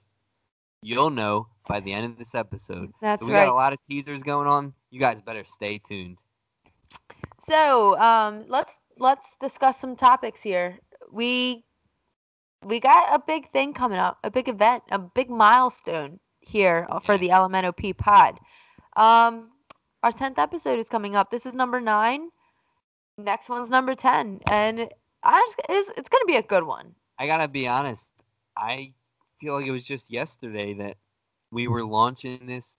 You'll 0.82 1.10
know 1.10 1.48
by 1.68 1.80
the 1.80 1.92
end 1.92 2.06
of 2.06 2.18
this 2.18 2.34
episode. 2.34 2.92
That's 3.00 3.22
so 3.22 3.28
we 3.28 3.34
right. 3.34 3.46
got 3.46 3.52
a 3.52 3.54
lot 3.54 3.72
of 3.72 3.78
teasers 3.88 4.22
going 4.22 4.46
on. 4.46 4.72
You 4.90 5.00
guys 5.00 5.20
better 5.20 5.44
stay 5.44 5.78
tuned. 5.78 6.18
So, 7.42 7.98
um, 7.98 8.44
let's 8.48 8.78
let's 8.98 9.36
discuss 9.40 9.78
some 9.78 9.96
topics 9.96 10.42
here. 10.42 10.78
We 11.12 11.64
we 12.64 12.80
got 12.80 13.14
a 13.14 13.22
big 13.26 13.50
thing 13.52 13.72
coming 13.72 13.98
up, 13.98 14.18
a 14.24 14.30
big 14.30 14.48
event, 14.48 14.82
a 14.90 14.98
big 14.98 15.30
milestone 15.30 16.20
here 16.40 16.86
for 17.04 17.16
the 17.16 17.28
LMNOP 17.28 17.96
pod. 17.96 18.38
Um, 18.96 19.50
our 20.02 20.12
tenth 20.12 20.38
episode 20.38 20.78
is 20.78 20.88
coming 20.88 21.16
up. 21.16 21.30
This 21.30 21.46
is 21.46 21.52
number 21.54 21.80
nine. 21.80 22.28
Next 23.18 23.48
one's 23.48 23.70
number 23.70 23.94
ten, 23.94 24.40
and 24.46 24.88
I 25.22 25.40
just 25.40 25.60
it's, 25.68 25.98
it's 25.98 26.08
gonna 26.08 26.24
be 26.26 26.36
a 26.36 26.42
good 26.42 26.64
one. 26.64 26.94
I 27.18 27.26
gotta 27.26 27.48
be 27.48 27.66
honest. 27.68 28.12
I 28.56 28.92
feel 29.40 29.54
like 29.54 29.66
it 29.66 29.70
was 29.70 29.86
just 29.86 30.10
yesterday 30.10 30.74
that 30.74 30.96
we 31.50 31.68
were 31.68 31.84
launching 31.84 32.46
this 32.46 32.76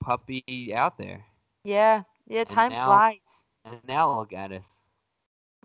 puppy 0.00 0.72
out 0.74 0.98
there. 0.98 1.24
Yeah. 1.64 2.02
Yeah. 2.26 2.44
Time 2.44 2.72
now- 2.72 2.86
flies. 2.86 3.44
And 3.66 3.78
now 3.86 4.18
look 4.18 4.32
at 4.32 4.52
us. 4.52 4.80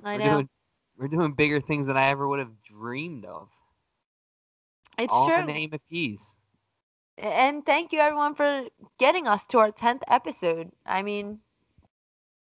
I 0.04 0.18
we're 0.18 0.20
know. 0.20 0.32
doing 0.32 0.50
we're 0.98 1.08
doing 1.08 1.34
bigger 1.34 1.62
things 1.62 1.88
than 1.88 1.98
I 1.98 2.10
ever 2.10 2.28
would 2.28 2.40
have 2.40 2.62
dreamed 2.64 3.26
of. 3.26 3.50
it's 4.98 5.14
All 5.14 5.28
true. 5.28 5.46
name 5.46 5.74
of 5.74 5.80
peace. 5.90 6.36
And 7.18 7.66
thank 7.66 7.94
you 7.94 8.00
everyone 8.00 8.36
for 8.36 8.66
getting 8.98 9.28
us 9.28 9.46
to 9.48 9.60
our 9.60 9.72
tenth 9.72 10.04
episode. 10.08 10.72
I 10.86 11.02
mean, 11.02 11.40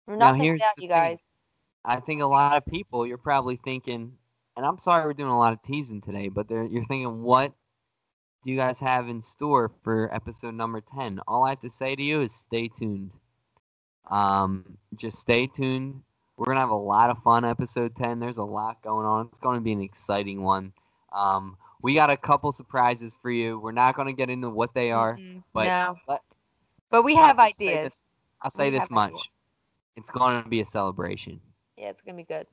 we're 0.07 0.17
nothing 0.17 0.53
without 0.53 0.77
you 0.77 0.89
thing. 0.89 0.89
guys. 0.89 1.19
I 1.85 2.01
think 2.01 2.23
a 2.23 2.27
lot 2.27 2.57
of 2.57 2.67
people, 2.67 3.07
you're 3.07 3.19
probably 3.19 3.57
thinking, 3.57 4.13
and 4.57 4.67
I'm 4.67 4.79
sorry 4.79 5.05
we're 5.07 5.15
doing 5.15 5.31
a 5.31 5.39
lot 5.39 5.53
of 5.53 5.63
teasing 5.63 6.01
today, 6.01 6.29
but 6.29 6.51
you're 6.51 6.85
thinking, 6.85 7.23
what 7.23 7.53
do 8.43 8.51
you 8.51 8.57
guys 8.57 8.79
have 8.81 9.09
in 9.09 9.23
store 9.23 9.71
for 9.83 10.15
episode 10.15 10.55
number 10.55 10.81
10? 10.95 11.21
All 11.27 11.45
I 11.45 11.51
have 11.51 11.61
to 11.61 11.71
say 11.71 11.95
to 11.97 12.03
you 12.03 12.21
is 12.23 12.35
stay 12.35 12.69
tuned. 12.69 13.13
Um, 14.11 14.79
just 14.97 15.19
stay 15.19 15.47
tuned. 15.47 16.03
We're 16.39 16.45
going 16.47 16.57
to 16.57 16.61
have 16.61 16.71
a 16.71 16.75
lot 16.77 17.11
of 17.11 17.19
fun 17.25 17.45
episode 17.45 17.97
10. 17.97 18.21
There's 18.21 18.37
a 18.39 18.45
lot 18.45 18.81
going 18.83 19.05
on. 19.05 19.29
It's 19.33 19.41
going 19.41 19.57
to 19.57 19.61
be 19.61 19.73
an 19.73 19.81
exciting 19.83 20.41
one. 20.41 20.73
Um, 21.13 21.57
we 21.83 21.95
got 21.95 22.11
a 22.11 22.17
couple 22.17 22.53
surprises 22.53 23.13
for 23.21 23.31
you. 23.31 23.59
We're 23.59 23.73
not 23.73 23.97
going 23.97 24.07
to 24.07 24.13
get 24.13 24.31
into 24.31 24.49
what 24.49 24.73
they 24.73 24.93
are, 24.93 25.17
Mm-mm, 25.17 25.43
but 25.53 25.65
no, 25.67 25.97
let- 26.07 26.23
but 26.91 27.03
we 27.03 27.17
I'll 27.17 27.25
have 27.25 27.37
say 27.51 27.69
ideas. 27.71 27.85
this- 27.85 28.03
I'll 28.41 28.51
say 28.51 28.71
We 28.71 28.79
this 28.79 28.89
much. 28.89 29.11
ideas. 29.11 29.29
It's 29.97 30.11
going 30.11 30.41
to 30.45 30.49
be 30.49 30.61
a 30.61 30.65
celebration. 30.65 31.41
Yeah, 31.77 31.89
it's 31.89 32.03
gonna 32.03 32.17
be 32.17 32.23
good. 32.25 32.47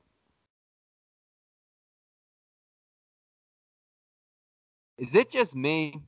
Is 4.98 5.14
it 5.14 5.30
just 5.30 5.54
me, 5.54 6.00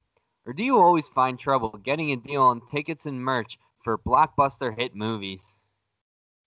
or 0.47 0.53
do 0.53 0.65
you 0.65 0.79
always 0.79 1.09
find 1.09 1.39
trouble 1.39 1.71
getting 1.83 2.11
a 2.13 2.17
deal 2.17 2.43
on 2.43 2.61
tickets 2.67 3.07
and 3.07 3.23
merch 3.23 3.59
for 3.85 3.99
blockbuster 3.99 4.77
hit 4.77 4.95
movies? 4.97 5.58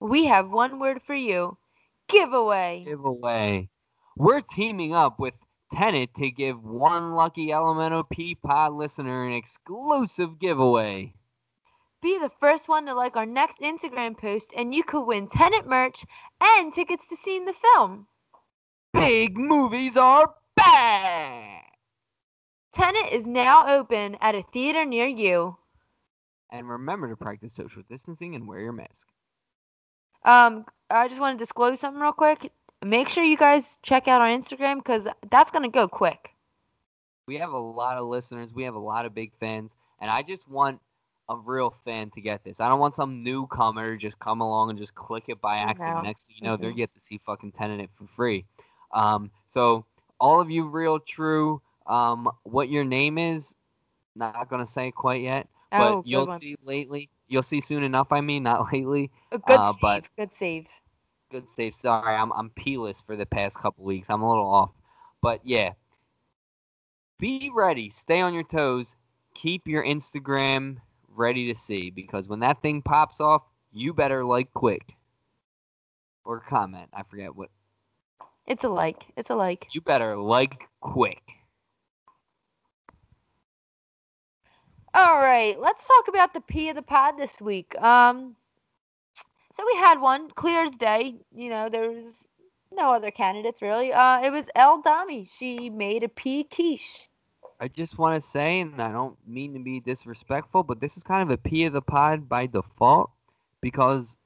We 0.02 0.26
have 0.26 0.50
one 0.50 0.80
word 0.80 1.04
for 1.04 1.14
you: 1.14 1.60
giveaway. 2.10 2.86
Giveaway. 2.88 3.70
We're 4.18 4.42
teaming 4.42 4.96
up 4.96 5.20
with 5.20 5.36
Tenet 5.72 6.16
to 6.16 6.32
give 6.32 6.64
one 6.64 7.12
lucky 7.12 7.54
Elemental 7.54 8.04
P 8.04 8.34
Pod 8.34 8.74
listener 8.74 9.28
an 9.28 9.34
exclusive 9.34 10.40
giveaway. 10.40 11.14
Be 12.02 12.18
the 12.18 12.32
first 12.40 12.68
one 12.68 12.88
to 12.88 12.96
like 12.96 13.16
our 13.16 13.28
next 13.28 13.60
Instagram 13.60 14.18
post, 14.18 14.52
and 14.58 14.74
you 14.74 14.84
could 14.84 15.06
win 15.06 15.28
Tenet 15.28 15.68
merch 15.68 16.04
and 16.42 16.74
tickets 16.74 17.08
to 17.10 17.16
see 17.16 17.38
the 17.38 17.54
film. 17.54 18.08
Big 18.94 19.38
movies 19.38 19.98
are 19.98 20.34
back! 20.56 21.78
Tenet 22.74 23.12
is 23.12 23.28
now 23.28 23.68
open 23.68 24.18
at 24.20 24.34
a 24.34 24.42
theater 24.52 24.84
near 24.84 25.06
you. 25.06 25.58
And 26.50 26.68
remember 26.68 27.08
to 27.08 27.16
practice 27.16 27.54
social 27.54 27.84
distancing 27.88 28.34
and 28.34 28.48
wear 28.48 28.62
your 28.62 28.74
mask. 28.74 29.08
Um, 30.24 30.66
I 30.90 31.08
just 31.08 31.20
want 31.20 31.38
to 31.38 31.44
disclose 31.44 31.80
something 31.80 32.02
real 32.02 32.12
quick. 32.14 32.52
Make 32.84 33.10
sure 33.10 33.24
you 33.24 33.38
guys 33.38 33.78
check 33.82 34.08
out 34.08 34.22
our 34.22 34.28
Instagram 34.28 34.78
because 34.78 35.08
that's 35.30 35.52
gonna 35.52 35.70
go 35.70 35.88
quick. 35.88 36.32
We 37.28 37.38
have 37.38 37.52
a 37.52 37.58
lot 37.58 37.98
of 37.98 38.06
listeners. 38.06 38.54
We 38.54 38.64
have 38.64 38.76
a 38.76 38.80
lot 38.80 39.06
of 39.06 39.14
big 39.14 39.34
fans, 39.40 39.72
and 40.00 40.10
I 40.10 40.22
just 40.24 40.48
want 40.48 40.80
a 41.30 41.38
real 41.38 41.72
fan 41.86 42.10
to 42.12 42.22
get 42.22 42.44
this. 42.44 42.60
I 42.60 42.68
don't 42.70 42.80
want 42.80 42.96
some 42.96 43.24
newcomer 43.24 43.96
just 43.98 44.20
come 44.20 44.42
along 44.42 44.70
and 44.70 44.80
just 44.80 44.96
click 44.96 45.26
it 45.28 45.42
by 45.42 45.58
accident. 45.58 46.02
No. 46.02 46.02
Next 46.02 46.26
thing 46.26 46.36
you 46.38 46.44
know, 46.44 46.58
they 46.58 46.72
Mhm. 46.72 46.76
get 46.76 46.94
to 46.94 47.02
see 47.02 47.20
fucking 47.26 47.52
Tenet 47.54 47.80
it 47.82 47.90
for 47.96 48.06
free. 48.16 48.46
Um, 48.92 49.32
so 49.50 49.86
all 50.20 50.40
of 50.42 50.50
you 50.50 50.66
real 50.68 51.00
true, 51.00 51.62
um, 51.88 52.30
what 52.44 52.70
your 52.70 52.84
name 52.84 53.18
is, 53.18 53.56
not 54.16 54.50
gonna 54.50 54.68
say 54.68 54.92
quite 54.92 55.22
yet, 55.22 55.48
but 55.76 55.98
oh, 55.98 56.04
you'll 56.04 56.28
see 56.28 56.56
lately. 56.64 57.10
You'll 57.32 57.44
see 57.44 57.62
soon 57.62 57.82
enough. 57.84 58.12
I 58.12 58.20
mean, 58.20 58.44
not 58.44 58.68
lately. 58.74 59.10
A 59.32 59.38
good 59.40 59.58
uh, 59.60 59.72
save. 59.72 59.82
but- 59.82 60.04
Good 60.18 60.34
save. 60.34 60.68
Good 61.32 61.48
save. 61.50 61.74
Sorry, 61.74 62.14
I'm 62.14 62.34
I'm 62.34 62.50
peeless 62.50 63.02
for 63.02 63.16
the 63.16 63.26
past 63.26 63.58
couple 63.58 63.86
weeks. 63.86 64.10
I'm 64.10 64.22
a 64.22 64.30
little 64.30 64.50
off, 64.50 64.72
but 65.22 65.40
yeah. 65.46 65.72
Be 67.20 67.50
ready. 67.56 67.90
Stay 67.90 68.20
on 68.20 68.34
your 68.34 68.44
toes. 68.44 68.88
Keep 69.34 69.66
your 69.66 69.82
Instagram 69.86 70.76
ready 71.16 71.48
to 71.54 71.58
see 71.58 71.90
because 71.90 72.28
when 72.28 72.40
that 72.42 72.62
thing 72.62 72.82
pops 72.82 73.22
off, 73.22 73.44
you 73.72 73.94
better 73.94 74.26
like 74.26 74.52
quick 74.54 74.96
or 76.26 76.42
comment. 76.42 76.90
I 76.94 77.04
forget 77.04 77.34
what. 77.34 77.50
It's 78.46 78.66
a 78.66 78.70
like. 78.70 79.06
It's 79.16 79.30
a 79.30 79.36
like. 79.36 79.68
You 79.72 79.80
better 79.80 80.18
like 80.18 80.68
quick. 80.82 81.22
All 84.94 85.20
right, 85.20 85.60
let's 85.60 85.88
talk 85.88 86.08
about 86.08 86.34
the 86.34 86.42
P 86.42 86.70
of 86.70 86.76
the 86.76 86.82
pod 86.82 87.18
this 87.18 87.40
week. 87.40 87.80
Um, 87.82 88.36
so 89.56 89.64
we 89.66 89.80
had 89.80 90.02
one 90.02 90.30
clear 90.32 90.64
as 90.64 90.72
day. 90.72 91.16
You 91.34 91.50
know, 91.50 91.70
there 91.70 91.90
was 91.90 92.26
no 92.74 92.92
other 92.92 93.12
candidates 93.12 93.62
really. 93.62 93.94
Uh, 93.94 94.22
it 94.22 94.32
was 94.32 94.46
El 94.56 94.84
Dami. 94.84 95.30
She 95.38 95.70
made 95.70 96.04
a 96.04 96.10
P 96.10 96.44
quiche. 96.44 97.08
I 97.62 97.68
just 97.68 98.00
want 98.00 98.22
to 98.22 98.28
say, 98.28 98.60
and 98.60 98.82
I 98.82 98.92
don't 98.92 99.16
mean 99.28 99.54
to 99.54 99.60
be 99.60 99.80
disrespectful, 99.80 100.64
but 100.64 100.82
this 100.82 100.98
is 100.98 101.04
kind 101.04 101.22
of 101.22 101.30
a 101.30 101.38
P 101.38 101.66
of 101.66 101.74
the 101.74 101.82
pod 101.82 102.28
by 102.28 102.48
default 102.48 103.12
because 103.62 104.18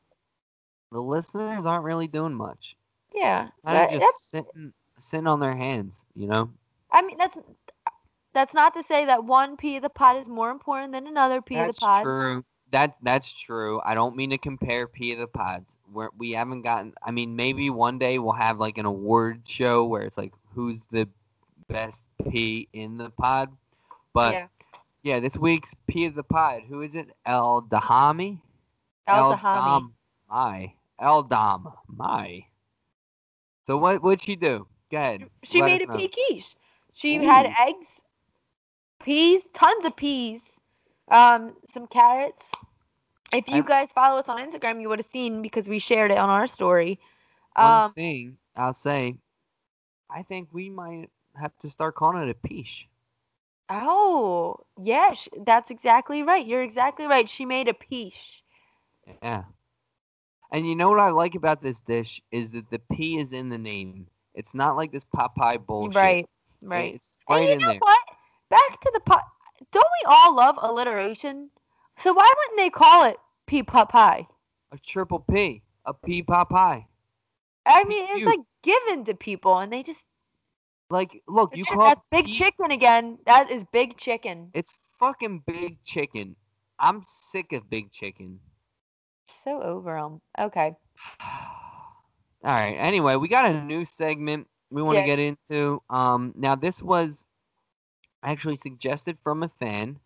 the 0.92 1.02
listeners 1.02 1.66
aren't 1.66 1.84
really 1.84 2.08
doing 2.08 2.34
much. 2.34 2.76
Yeah, 3.14 3.50
Kind 3.66 3.96
of 3.96 4.02
just 4.02 4.32
sitting, 4.32 4.74
sitting 5.00 5.28
on 5.28 5.40
their 5.40 5.56
hands, 5.56 6.06
you 6.16 6.28
know. 6.28 6.50
I 6.92 7.02
mean, 7.02 7.18
that's 7.18 7.38
that's 8.36 8.54
not 8.54 8.76
to 8.76 8.84
say 8.84 9.06
that 9.06 9.24
one 9.24 9.58
P 9.58 9.78
of 9.78 9.82
the 9.82 9.90
pod 9.90 10.18
is 10.18 10.28
more 10.28 10.52
important 10.52 10.92
than 10.92 11.08
another 11.08 11.42
P 11.42 11.56
of 11.56 11.68
that's 11.68 11.80
the 11.80 11.86
pod. 11.86 12.04
true. 12.04 12.46
That 12.72 12.96
that's 13.02 13.32
true. 13.34 13.82
I 13.84 13.96
don't 13.96 14.16
mean 14.16 14.30
to 14.32 14.38
compare 14.38 14.88
P 14.88 15.14
of 15.14 15.20
the 15.20 15.28
pods. 15.28 15.80
Where 15.92 16.10
we 16.18 16.32
haven't 16.32 16.62
gotten. 16.62 16.94
I 17.02 17.12
mean, 17.12 17.36
maybe 17.36 17.70
one 17.70 17.98
day 17.98 18.20
we'll 18.20 18.34
have 18.34 18.60
like 18.60 18.78
an 18.78 18.86
award 18.86 19.42
show 19.46 19.86
where 19.86 20.02
it's 20.04 20.18
like 20.18 20.34
who's 20.54 20.80
the 20.92 21.08
best 21.70 22.04
P 22.30 22.68
in 22.74 22.98
the 22.98 23.10
pod. 23.10 23.50
But 24.14 24.34
yeah, 24.34 24.48
yeah, 25.04 25.20
this 25.20 25.38
week's 25.38 25.74
P 25.88 26.06
of 26.06 26.16
the 26.16 26.24
pod. 26.24 26.64
Who 26.68 26.82
is 26.82 26.96
it? 26.96 27.08
El 27.26 27.64
Dahami. 27.64 28.40
El 29.08 29.38
Dahami. 29.38 29.92
My 30.30 30.74
El 31.00 31.24
Dam. 31.24 31.68
My. 31.88 32.46
So 33.66 33.78
what 33.78 34.04
What'd 34.04 34.22
she 34.22 34.36
do? 34.36 34.68
Go 34.92 34.98
ahead. 34.98 35.26
She 35.44 35.62
let 35.62 35.68
made 35.68 35.82
a 35.90 35.98
pea 35.98 36.10
quiche. 36.10 36.56
She 36.94 37.24
had 37.24 37.48
eggs, 37.60 38.02
peas, 39.06 39.48
tons 39.54 39.86
of 39.86 39.96
peas, 39.96 40.42
um, 41.10 41.56
some 41.72 41.88
carrots. 41.88 42.52
If 43.34 43.50
you 43.50 43.64
I- 43.64 43.66
guys 43.66 43.92
follow 43.92 44.20
us 44.20 44.30
on 44.30 44.40
Instagram, 44.40 44.82
you 44.82 44.90
would 44.90 45.00
have 45.00 45.06
seen 45.08 45.42
because 45.42 45.68
we 45.68 45.80
shared 45.80 46.12
it 46.12 46.18
on 46.18 46.30
our 46.30 46.48
story. 46.48 47.00
One 47.58 47.82
Um, 47.82 47.96
thing 47.96 48.38
I'll 48.56 48.74
say, 48.74 49.18
I 50.10 50.24
think 50.24 50.50
we 50.54 50.70
might 50.70 51.12
have 51.36 51.58
to 51.60 51.70
start 51.70 51.96
calling 51.96 52.24
it 52.28 52.30
a 52.30 52.36
piche. 52.36 52.90
oh, 53.70 54.58
yeah, 54.82 55.14
sh- 55.14 55.30
that's 55.46 55.72
exactly 55.72 56.24
right. 56.24 56.46
You're 56.46 56.62
exactly 56.64 57.06
right. 57.08 57.30
She 57.30 57.46
made 57.46 57.68
a 57.68 57.74
quiche. 57.74 58.44
Yeah. 59.22 59.46
And 60.52 60.68
you 60.68 60.76
know 60.76 60.90
what 60.90 61.00
I 61.00 61.10
like 61.10 61.36
about 61.36 61.62
this 61.62 61.80
dish 61.82 62.22
is 62.32 62.52
that 62.52 62.70
the 62.70 62.80
P 62.80 63.18
is 63.20 63.34
in 63.34 63.50
the 63.50 63.58
name. 63.58 64.08
It's 64.34 64.54
not 64.54 64.76
like 64.76 64.92
this 64.92 65.06
Popeye 65.06 65.66
bullshit. 65.66 66.18
Right, 66.18 66.28
right. 66.62 66.96
It's 66.96 67.18
And 67.30 67.40
right 67.40 67.50
you 67.50 67.50
in 67.50 67.66
know 67.66 67.74
there. 67.74 67.80
what? 67.80 68.00
Back 68.56 68.80
to 68.82 68.92
the 68.94 69.02
pot. 69.02 69.24
Don't 69.72 69.94
we 70.02 70.06
all 70.08 70.36
love 70.36 70.56
alliteration? 70.62 71.52
So 71.98 72.14
why 72.14 72.32
wouldn't 72.38 72.58
they 72.58 72.70
call 72.70 73.06
it 73.06 73.18
pea 73.48 73.64
pot 73.64 73.90
pie? 73.90 74.28
A 74.72 74.78
triple 74.78 75.20
P. 75.20 75.64
A 75.86 75.94
P 75.94 76.24
Popeye. 76.24 76.86
I 77.66 77.84
mean, 77.86 78.06
it's 78.10 78.26
like 78.26 78.40
given 78.64 79.04
to 79.06 79.14
people, 79.16 79.58
and 79.60 79.72
they 79.74 79.84
just 79.84 80.06
Like, 80.90 81.22
look, 81.28 81.56
you 81.56 81.66
call 81.66 81.90
that's 81.90 82.02
big 82.12 82.26
P- 82.26 82.32
chicken 82.32 82.72
again. 82.72 83.20
That 83.26 83.52
is 83.52 83.66
big 83.72 83.98
chicken. 83.98 84.54
It's 84.54 84.74
fucking 85.00 85.44
big 85.46 85.84
chicken. 85.84 86.36
I'm 86.80 87.04
sick 87.06 87.54
of 87.54 87.70
big 87.70 87.92
chicken. 87.92 88.40
So 89.30 89.62
over 89.62 89.96
them. 89.96 90.22
Okay. 90.40 90.76
All 92.44 92.52
right. 92.54 92.76
Anyway, 92.76 93.16
we 93.16 93.28
got 93.28 93.46
a 93.46 93.62
new 93.64 93.86
segment 93.86 94.48
we 94.72 94.82
want 94.82 94.98
to 94.98 95.02
Yeah. 95.02 95.06
get 95.06 95.20
into. 95.20 95.82
Um, 95.90 96.34
now 96.36 96.56
this 96.56 96.82
was 96.82 97.26
actually 98.26 98.58
suggested 98.58 99.18
from 99.24 99.44
a 99.44 99.50
fan. 99.60 100.00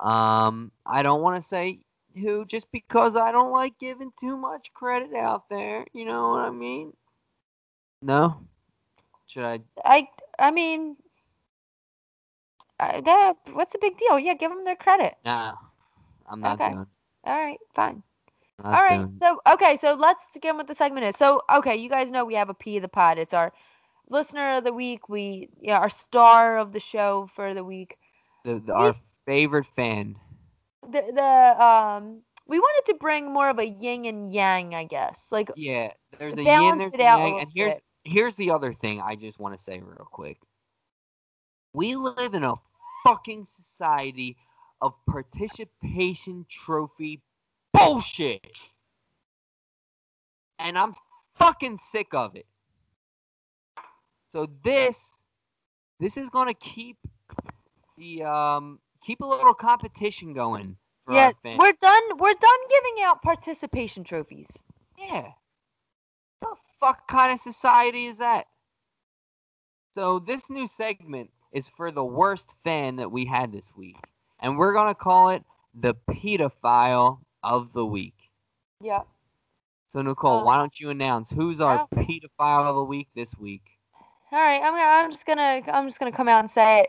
Um, 0.00 0.72
I 0.86 1.02
don't 1.02 1.22
want 1.22 1.40
to 1.42 1.48
say 1.48 1.80
who, 2.14 2.44
just 2.46 2.70
because 2.72 3.16
I 3.16 3.32
don't 3.32 3.52
like 3.52 3.78
giving 3.78 4.12
too 4.20 4.36
much 4.36 4.72
credit 4.74 5.14
out 5.14 5.48
there. 5.48 5.86
You 5.92 6.04
know 6.06 6.30
what 6.30 6.40
I 6.40 6.50
mean? 6.50 6.92
No. 8.02 8.40
Should 9.26 9.44
I? 9.44 9.60
I 9.84 10.08
I 10.38 10.50
mean, 10.50 10.96
I, 12.80 13.00
that 13.00 13.34
what's 13.52 13.72
the 13.72 13.78
big 13.78 13.98
deal? 13.98 14.18
Yeah, 14.18 14.34
give 14.34 14.50
them 14.50 14.64
their 14.64 14.76
credit. 14.76 15.14
Nah. 15.24 15.54
I'm 16.28 16.40
not 16.40 16.60
Okay. 16.60 16.64
doing. 16.64 16.86
All 17.24 17.38
right, 17.38 17.58
fine. 17.74 18.02
Not 18.62 18.72
All 18.72 18.82
right. 18.82 19.00
doing. 19.00 19.20
So 19.20 19.40
okay, 19.54 19.76
so 19.76 19.94
let's 19.94 20.24
get 20.40 20.56
with 20.56 20.66
the 20.66 20.74
segment 20.74 21.06
is. 21.06 21.16
So 21.16 21.42
okay, 21.56 21.76
you 21.76 21.88
guys 21.88 22.10
know 22.10 22.24
we 22.24 22.34
have 22.34 22.50
a 22.50 22.54
P 22.54 22.76
of 22.76 22.82
the 22.82 22.88
pod. 22.88 23.18
It's 23.18 23.34
our 23.34 23.52
listener 24.08 24.56
of 24.56 24.64
the 24.64 24.72
week. 24.72 25.08
We 25.08 25.48
yeah, 25.60 25.78
our 25.78 25.90
star 25.90 26.58
of 26.58 26.72
the 26.72 26.80
show 26.80 27.28
for 27.34 27.54
the 27.54 27.64
week. 27.64 27.96
The, 28.44 28.62
the, 28.64 28.74
our 28.74 28.96
favorite 29.26 29.66
fan? 29.74 30.16
the 30.90 31.02
the 31.14 31.64
um 31.64 32.22
we 32.46 32.58
wanted 32.58 32.92
to 32.92 32.98
bring 32.98 33.32
more 33.32 33.48
of 33.48 33.58
a 33.58 33.66
yin 33.66 34.04
and 34.04 34.32
yang, 34.32 34.74
I 34.74 34.84
guess. 34.84 35.26
Like 35.30 35.50
Yeah, 35.56 35.92
there's 36.18 36.36
a 36.36 36.42
yin, 36.42 36.78
there's 36.78 36.94
a 36.94 36.98
yang, 36.98 37.40
and 37.40 37.50
here's 37.54 37.76
bit. 37.76 37.84
here's 38.04 38.36
the 38.36 38.50
other 38.50 38.74
thing 38.74 39.00
I 39.00 39.16
just 39.16 39.38
want 39.38 39.56
to 39.56 39.62
say 39.62 39.80
real 39.80 40.06
quick. 40.10 40.38
We 41.72 41.96
live 41.96 42.34
in 42.34 42.44
a 42.44 42.54
fucking 43.02 43.46
society 43.46 44.36
of 44.80 44.92
participation 45.08 46.46
trophy 46.48 47.22
bullshit. 47.72 48.46
And 50.58 50.78
I'm 50.78 50.94
fucking 51.38 51.78
sick 51.78 52.08
of 52.12 52.36
it. 52.36 52.46
So 54.34 54.48
this 54.64 55.12
this 56.00 56.16
is 56.16 56.28
going 56.28 56.48
to 56.48 56.54
keep 56.54 56.96
the 57.96 58.24
um 58.24 58.80
keep 59.06 59.20
a 59.20 59.24
little 59.24 59.54
competition 59.54 60.34
going 60.34 60.76
for 61.06 61.14
yeah, 61.14 61.26
our 61.26 61.34
fans. 61.40 61.58
we're 61.60 61.72
done 61.80 62.02
we're 62.18 62.34
done 62.34 62.58
giving 62.68 63.04
out 63.04 63.22
participation 63.22 64.02
trophies. 64.02 64.50
Yeah. 64.98 65.28
What 66.40 66.50
the 66.50 66.56
fuck 66.80 67.06
kind 67.06 67.32
of 67.32 67.38
society 67.38 68.06
is 68.06 68.18
that? 68.18 68.46
So 69.94 70.18
this 70.18 70.50
new 70.50 70.66
segment 70.66 71.30
is 71.52 71.68
for 71.68 71.92
the 71.92 72.04
worst 72.04 72.56
fan 72.64 72.96
that 72.96 73.12
we 73.12 73.26
had 73.26 73.52
this 73.52 73.72
week. 73.76 73.98
And 74.40 74.58
we're 74.58 74.74
gonna 74.74 74.96
call 74.96 75.28
it 75.28 75.44
the 75.80 75.94
pedophile 76.10 77.20
of 77.44 77.72
the 77.72 77.86
week. 77.86 78.16
Yeah. 78.80 79.02
So 79.90 80.02
Nicole, 80.02 80.40
Uh, 80.40 80.44
why 80.44 80.56
don't 80.56 80.80
you 80.80 80.90
announce 80.90 81.30
who's 81.30 81.60
our 81.60 81.86
pedophile 81.94 82.68
of 82.68 82.74
the 82.74 82.82
week 82.82 83.06
this 83.14 83.38
week? 83.38 83.62
All 84.34 84.40
right, 84.40 84.60
I'm 84.60 84.72
gonna, 84.72 84.82
I'm 84.82 85.10
just 85.12 85.26
gonna 85.26 85.60
I'm 85.68 85.86
just 85.86 86.00
gonna 86.00 86.10
come 86.10 86.26
out 86.26 86.40
and 86.40 86.50
say 86.50 86.86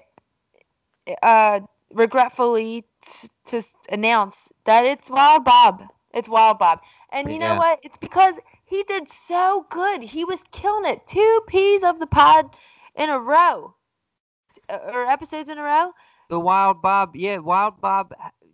it. 1.06 1.20
Uh, 1.22 1.60
regretfully 1.94 2.86
t- 3.06 3.28
to 3.46 3.62
announce 3.90 4.50
that 4.66 4.86
it's 4.88 5.12
Wild 5.12 5.44
Bob. 5.46 5.84
It's 6.12 6.28
Wild 6.28 6.58
Bob, 6.58 6.80
and 7.12 7.32
you 7.32 7.38
know 7.38 7.54
what? 7.54 7.82
It's 7.84 7.98
because 7.98 8.34
he 8.64 8.82
did 8.88 9.12
so 9.12 9.68
good. 9.70 10.02
He 10.02 10.26
was 10.26 10.44
killing 10.52 10.90
it. 10.92 11.06
Two 11.06 11.42
P's 11.46 11.84
of 11.84 12.00
the 12.00 12.08
pod 12.08 12.48
in 12.96 13.12
a 13.12 13.20
row, 13.20 13.76
Uh, 14.68 14.80
or 14.92 15.06
episodes 15.06 15.48
in 15.48 15.60
a 15.60 15.64
row. 15.64 15.92
The 16.32 16.40
Wild 16.40 16.82
Bob, 16.82 17.16
yeah, 17.16 17.38
Wild 17.38 17.80
Bob. 17.80 18.12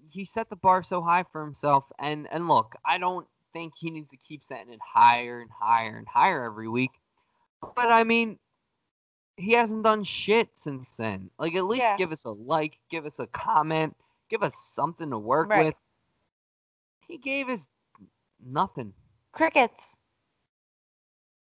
He 0.09 0.25
set 0.25 0.49
the 0.49 0.57
bar 0.57 0.83
so 0.83 1.01
high 1.01 1.23
for 1.31 1.41
himself, 1.41 1.85
and 1.97 2.27
and 2.29 2.49
look, 2.49 2.75
I 2.83 2.97
don't 2.97 3.25
think 3.53 3.71
he 3.77 3.89
needs 3.89 4.11
to 4.11 4.17
keep 4.17 4.43
setting 4.43 4.73
it 4.73 4.81
higher 4.81 5.39
and 5.39 5.49
higher 5.49 5.97
and 5.97 6.09
higher 6.09 6.43
every 6.43 6.67
week. 6.67 6.91
But 7.73 7.89
I 7.89 8.03
mean, 8.03 8.37
he 9.41 9.53
hasn't 9.53 9.83
done 9.83 10.03
shit 10.03 10.49
since 10.55 10.95
then. 10.95 11.29
Like, 11.39 11.55
at 11.55 11.65
least 11.65 11.83
Yeah. 11.83 11.97
give 11.97 12.11
us 12.11 12.25
a 12.25 12.29
like, 12.29 12.79
give 12.89 13.05
us 13.05 13.19
a 13.19 13.27
comment, 13.27 13.95
give 14.29 14.43
us 14.43 14.55
something 14.55 15.09
to 15.09 15.17
work 15.17 15.49
Right. 15.49 15.65
with. 15.65 15.75
He 17.07 17.17
gave 17.17 17.49
us 17.49 17.67
nothing. 18.43 18.93
Crickets. 19.33 19.95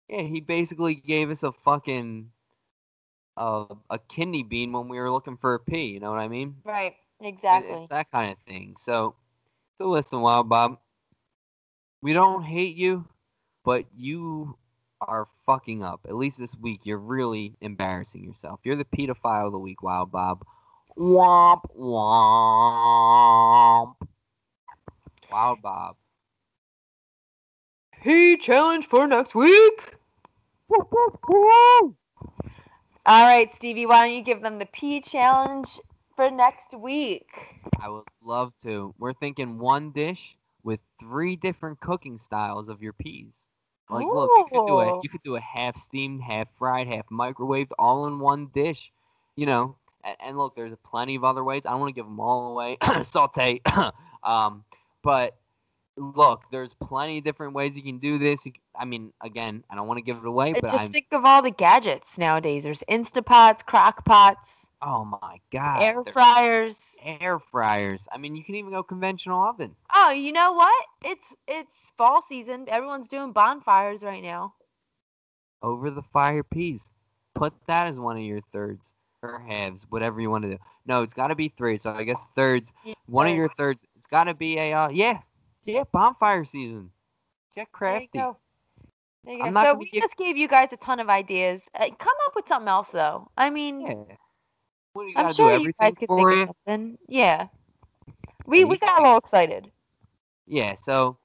Yeah, 0.07 0.21
he 0.21 0.39
basically 0.41 0.95
gave 0.95 1.29
us 1.31 1.43
a 1.43 1.51
fucking 1.51 2.31
uh, 3.37 3.65
a 3.89 3.99
kidney 3.99 4.43
bean 4.43 4.71
when 4.71 4.87
we 4.87 4.97
were 4.97 5.11
looking 5.11 5.35
for 5.35 5.55
a 5.55 5.59
pee. 5.59 5.87
You 5.87 5.99
know 5.99 6.09
what 6.09 6.19
I 6.19 6.27
mean? 6.29 6.55
Right. 6.63 6.95
It- 7.19 7.27
Exactly. 7.27 7.71
It's 7.73 7.89
that 7.89 8.11
kind 8.11 8.31
of 8.31 8.37
thing. 8.45 8.75
So, 8.77 9.15
so 9.77 9.89
listen, 9.89 10.21
Wild 10.21 10.47
Bob. 10.49 10.79
We 12.01 12.13
don't 12.13 12.43
hate 12.43 12.75
you, 12.75 13.07
but 13.63 13.85
you 13.95 14.57
are 15.07 15.27
fucking 15.45 15.83
up. 15.83 16.01
At 16.07 16.15
least 16.15 16.37
this 16.39 16.55
week, 16.55 16.81
you're 16.83 16.97
really 16.97 17.55
embarrassing 17.61 18.23
yourself. 18.23 18.59
You're 18.63 18.75
the 18.75 18.85
pedophile 18.85 19.47
of 19.47 19.51
the 19.51 19.59
week, 19.59 19.81
Wild 19.83 20.11
Bob. 20.11 20.45
Womp 20.97 21.61
womp. 21.77 21.95
Wild 25.31 25.61
Bob. 25.61 25.95
P 28.01 28.37
challenge 28.37 28.85
for 28.85 29.07
next 29.07 29.35
week. 29.35 29.95
Woo, 30.69 30.87
woo, 30.91 31.19
woo. 31.27 31.95
All 33.07 33.25
right, 33.25 33.53
Stevie, 33.53 33.85
why 33.85 34.07
don't 34.07 34.15
you 34.15 34.23
give 34.23 34.41
them 34.41 34.57
the 34.57 34.65
P 34.67 35.01
challenge 35.01 35.79
for 36.15 36.31
next 36.31 36.73
week? 36.73 37.27
I 37.79 37.89
would 37.89 38.03
love 38.23 38.53
to. 38.63 38.95
We're 38.97 39.13
thinking 39.13 39.59
one 39.59 39.91
dish 39.91 40.37
with 40.63 40.79
three 40.99 41.35
different 41.35 41.79
cooking 41.79 42.17
styles 42.17 42.69
of 42.69 42.81
your 42.81 42.93
peas. 42.93 43.35
Like, 43.89 44.05
look, 44.05 44.29
you 44.35 44.45
could 44.51 44.65
do 44.65 44.79
a 44.79 44.99
you 45.03 45.09
could 45.09 45.23
do 45.23 45.35
a 45.35 45.41
half 45.41 45.77
steamed, 45.79 46.21
half 46.21 46.47
fried, 46.57 46.87
half 46.87 47.07
microwaved, 47.09 47.71
all 47.77 48.07
in 48.07 48.19
one 48.19 48.47
dish. 48.53 48.91
You 49.35 49.45
know, 49.45 49.75
and, 50.03 50.15
and 50.23 50.37
look, 50.37 50.55
there's 50.55 50.73
plenty 50.83 51.15
of 51.15 51.23
other 51.23 51.43
ways. 51.43 51.65
I 51.65 51.71
don't 51.71 51.81
want 51.81 51.93
to 51.93 51.99
give 51.99 52.05
them 52.05 52.19
all 52.19 52.51
away. 52.51 52.77
Saute, 53.03 53.61
um, 54.23 54.63
but 55.03 55.37
look, 55.97 56.43
there's 56.51 56.73
plenty 56.73 57.19
of 57.19 57.23
different 57.23 57.53
ways 57.53 57.75
you 57.75 57.83
can 57.83 57.99
do 57.99 58.17
this. 58.17 58.43
I 58.77 58.85
mean, 58.85 59.13
again, 59.21 59.63
I 59.69 59.75
don't 59.75 59.87
want 59.87 59.97
to 59.97 60.03
give 60.03 60.17
it 60.17 60.25
away, 60.25 60.53
but 60.53 60.71
Just 60.71 60.85
I'm. 60.85 60.91
think 60.91 61.07
of 61.11 61.25
all 61.25 61.41
the 61.41 61.51
gadgets 61.51 62.17
nowadays. 62.17 62.63
There's 62.63 62.83
Instapots, 62.89 63.65
crock 63.65 64.05
pots, 64.05 64.64
Oh 64.87 65.03
my 65.03 65.39
god, 65.51 65.81
air 65.81 66.03
fryers. 66.13 66.95
air 67.03 67.39
fryers. 67.39 68.07
I 68.11 68.17
mean, 68.19 68.35
you 68.35 68.43
can 68.43 68.53
even 68.53 68.69
go 68.71 68.83
conventional 68.83 69.41
oven. 69.41 69.75
Oh, 69.95 70.11
you 70.11 70.31
know 70.31 70.53
what? 70.53 70.85
It's 71.03 71.35
it's 71.47 71.91
fall 71.97 72.21
season. 72.21 72.65
Everyone's 72.69 73.07
doing 73.07 73.31
bonfires 73.31 74.03
right 74.03 74.21
now. 74.21 74.53
over 75.63 75.89
the 75.89 76.03
fire 76.13 76.43
peas. 76.43 76.83
Put 77.33 77.53
that 77.67 77.87
as 77.87 77.97
one 77.99 78.15
of 78.17 78.23
your 78.23 78.41
thirds 78.53 78.93
or 79.23 79.39
halves, 79.39 79.85
whatever 79.89 80.21
you 80.21 80.29
want 80.29 80.43
to 80.43 80.51
do. 80.51 80.57
No, 80.85 81.01
it's 81.01 81.15
got 81.15 81.27
to 81.27 81.35
be 81.35 81.51
three. 81.57 81.79
So 81.79 81.89
I 81.89 82.03
guess 82.03 82.21
thirds. 82.35 82.71
Yeah, 82.85 82.93
One 83.07 83.27
of 83.27 83.35
your 83.35 83.49
thirds. 83.57 83.81
It's 83.95 84.07
got 84.11 84.25
to 84.25 84.35
be 84.35 84.57
a 84.59 84.71
uh, 84.71 84.89
yeah, 84.89 85.17
yeah, 85.65 85.83
bonfire 85.91 86.45
season. 86.45 86.91
Get 87.55 87.71
crafty. 87.71 88.09
There 88.13 88.21
you 88.21 88.27
go. 88.33 88.37
There 89.25 89.33
you 89.47 89.51
go. 89.51 89.63
So 89.63 89.73
we 89.73 89.89
give- 89.89 90.03
just 90.03 90.15
gave 90.17 90.37
you 90.37 90.47
guys 90.47 90.71
a 90.73 90.77
ton 90.77 90.99
of 90.99 91.09
ideas. 91.09 91.67
Uh, 91.73 91.89
come 91.97 92.13
up 92.27 92.35
with 92.35 92.47
something 92.47 92.67
else, 92.67 92.91
though. 92.91 93.31
I 93.35 93.49
mean, 93.49 93.81
Yeah. 93.81 94.15
What 94.95 95.07
I'm 95.17 95.33
sure 95.33 95.57
you 95.57 95.73
guys 95.77 95.93
could 95.99 96.07
for 96.07 96.31
think 96.31 96.37
you. 96.37 96.43
of 96.43 96.55
something. 96.65 96.97
Yeah. 97.09 97.47
We 98.45 98.63
we 98.63 98.77
got 98.77 98.99
a 98.99 99.03
little 99.03 99.17
excited. 99.17 99.69
Yeah. 100.47 100.75
So 100.75 101.17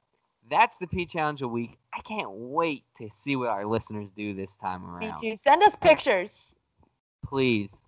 that's 0.50 0.78
the 0.78 0.88
P 0.88 1.06
challenge 1.06 1.40
a 1.42 1.48
week. 1.48 1.78
I 1.94 2.00
can't 2.00 2.30
wait 2.32 2.82
to 2.98 3.08
see 3.10 3.36
what 3.36 3.48
our 3.48 3.64
listeners 3.64 4.10
do 4.10 4.34
this 4.34 4.56
time 4.56 4.84
around. 4.84 5.22
Me 5.22 5.30
too. 5.30 5.36
Send 5.36 5.62
us 5.62 5.76
pictures. 5.76 6.52
please. 7.24 7.80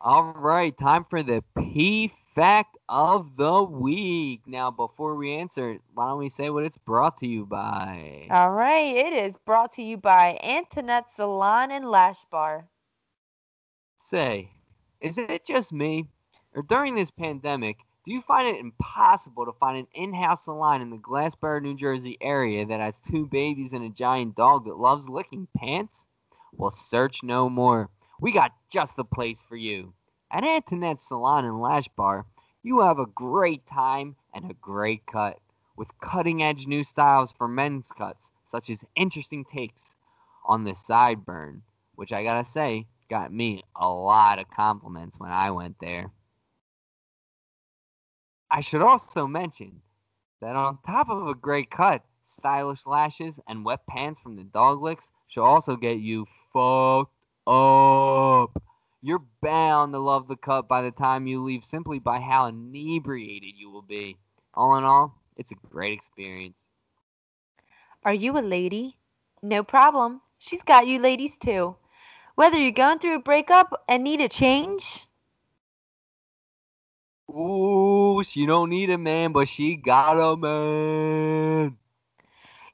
All 0.00 0.32
right, 0.34 0.76
time 0.76 1.04
for 1.08 1.22
the 1.22 1.42
P 1.58 2.12
fact 2.34 2.76
of 2.88 3.36
the 3.36 3.62
week. 3.62 4.42
Now, 4.46 4.70
before 4.70 5.14
we 5.14 5.34
answer 5.34 5.72
it, 5.72 5.82
why 5.94 6.08
don't 6.08 6.18
we 6.18 6.28
say 6.28 6.50
what 6.50 6.64
it's 6.64 6.78
brought 6.78 7.16
to 7.18 7.26
you 7.26 7.44
by? 7.46 8.28
All 8.30 8.50
right. 8.50 8.94
It 8.96 9.12
is 9.12 9.36
brought 9.44 9.72
to 9.72 9.82
you 9.82 9.96
by 9.96 10.38
Antoinette 10.42 11.10
Salon 11.10 11.70
and 11.70 11.90
Lash 11.90 12.18
Bar. 12.30 12.68
Say, 14.08 14.52
is 15.00 15.18
it 15.18 15.44
just 15.44 15.72
me, 15.72 16.06
or 16.54 16.62
during 16.62 16.94
this 16.94 17.10
pandemic, 17.10 17.78
do 18.04 18.12
you 18.12 18.22
find 18.22 18.46
it 18.46 18.60
impossible 18.60 19.44
to 19.44 19.52
find 19.58 19.78
an 19.78 19.88
in-house 19.94 20.44
salon 20.44 20.80
in 20.80 20.90
the 20.90 20.96
Glassboro, 20.96 21.60
New 21.60 21.74
Jersey 21.74 22.16
area 22.20 22.64
that 22.66 22.78
has 22.78 23.00
two 23.00 23.26
babies 23.26 23.72
and 23.72 23.82
a 23.82 23.88
giant 23.88 24.36
dog 24.36 24.66
that 24.66 24.78
loves 24.78 25.08
licking 25.08 25.48
pants? 25.56 26.06
Well, 26.52 26.70
search 26.70 27.24
no 27.24 27.50
more. 27.50 27.90
We 28.20 28.30
got 28.30 28.52
just 28.70 28.94
the 28.94 29.02
place 29.02 29.42
for 29.42 29.56
you. 29.56 29.92
At 30.30 30.44
Antoinette 30.44 31.02
Salon 31.02 31.44
and 31.44 31.60
Lash 31.60 31.88
Bar, 31.96 32.26
you 32.62 32.82
have 32.82 33.00
a 33.00 33.06
great 33.06 33.66
time 33.66 34.14
and 34.32 34.48
a 34.48 34.54
great 34.54 35.04
cut 35.06 35.40
with 35.76 35.88
cutting 36.00 36.44
edge 36.44 36.68
new 36.68 36.84
styles 36.84 37.32
for 37.32 37.48
men's 37.48 37.90
cuts, 37.90 38.30
such 38.46 38.70
as 38.70 38.84
interesting 38.94 39.44
takes 39.44 39.96
on 40.44 40.62
the 40.62 40.76
sideburn, 40.76 41.62
which 41.96 42.12
I 42.12 42.22
gotta 42.22 42.48
say 42.48 42.86
got 43.08 43.32
me 43.32 43.62
a 43.74 43.88
lot 43.88 44.38
of 44.38 44.50
compliments 44.50 45.18
when 45.18 45.30
I 45.30 45.50
went 45.50 45.76
there. 45.80 46.10
I 48.50 48.60
should 48.60 48.82
also 48.82 49.26
mention 49.26 49.82
that 50.40 50.56
on 50.56 50.78
top 50.86 51.10
of 51.10 51.26
a 51.26 51.34
great 51.34 51.70
cut, 51.70 52.02
stylish 52.24 52.86
lashes 52.86 53.40
and 53.48 53.64
wet 53.64 53.86
pants 53.86 54.20
from 54.20 54.36
the 54.36 54.44
dog 54.44 54.82
licks 54.82 55.10
should 55.28 55.44
also 55.44 55.76
get 55.76 55.98
you 55.98 56.26
fucked 56.52 57.12
up. 57.46 58.62
You're 59.02 59.22
bound 59.42 59.92
to 59.92 59.98
love 59.98 60.28
the 60.28 60.36
cut 60.36 60.68
by 60.68 60.82
the 60.82 60.90
time 60.90 61.26
you 61.26 61.42
leave 61.44 61.64
simply 61.64 61.98
by 61.98 62.20
how 62.20 62.46
inebriated 62.46 63.54
you 63.56 63.70
will 63.70 63.82
be. 63.82 64.16
All 64.54 64.76
in 64.78 64.84
all, 64.84 65.14
it's 65.36 65.52
a 65.52 65.68
great 65.70 65.92
experience. 65.92 66.58
Are 68.04 68.14
you 68.14 68.38
a 68.38 68.40
lady? 68.40 68.96
No 69.42 69.62
problem. 69.62 70.22
She's 70.38 70.62
got 70.62 70.86
you 70.86 71.00
ladies 71.00 71.36
too. 71.36 71.76
Whether 72.36 72.58
you're 72.58 72.70
going 72.72 73.00
through 73.00 73.16
a 73.16 73.20
breakup 73.20 73.82
and 73.88 74.04
need 74.04 74.20
a 74.20 74.28
change, 74.28 75.06
Ooh, 77.30 78.22
she 78.24 78.46
don't 78.46 78.70
need 78.70 78.90
a 78.90 78.98
man, 78.98 79.32
but 79.32 79.48
she 79.48 79.76
got 79.76 80.18
a 80.20 80.36
man. 80.36 81.76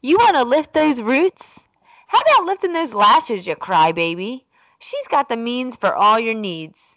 you 0.02 0.18
want 0.18 0.36
to 0.36 0.44
lift 0.44 0.74
those 0.74 1.00
roots? 1.02 1.66
How 2.08 2.20
about 2.20 2.44
lifting 2.44 2.72
those 2.72 2.94
lashes, 2.94 3.46
you 3.46 3.56
crybaby? 3.56 4.44
She's 4.80 5.08
got 5.08 5.28
the 5.28 5.36
means 5.36 5.76
for 5.76 5.94
all 5.94 6.18
your 6.20 6.34
needs. 6.34 6.96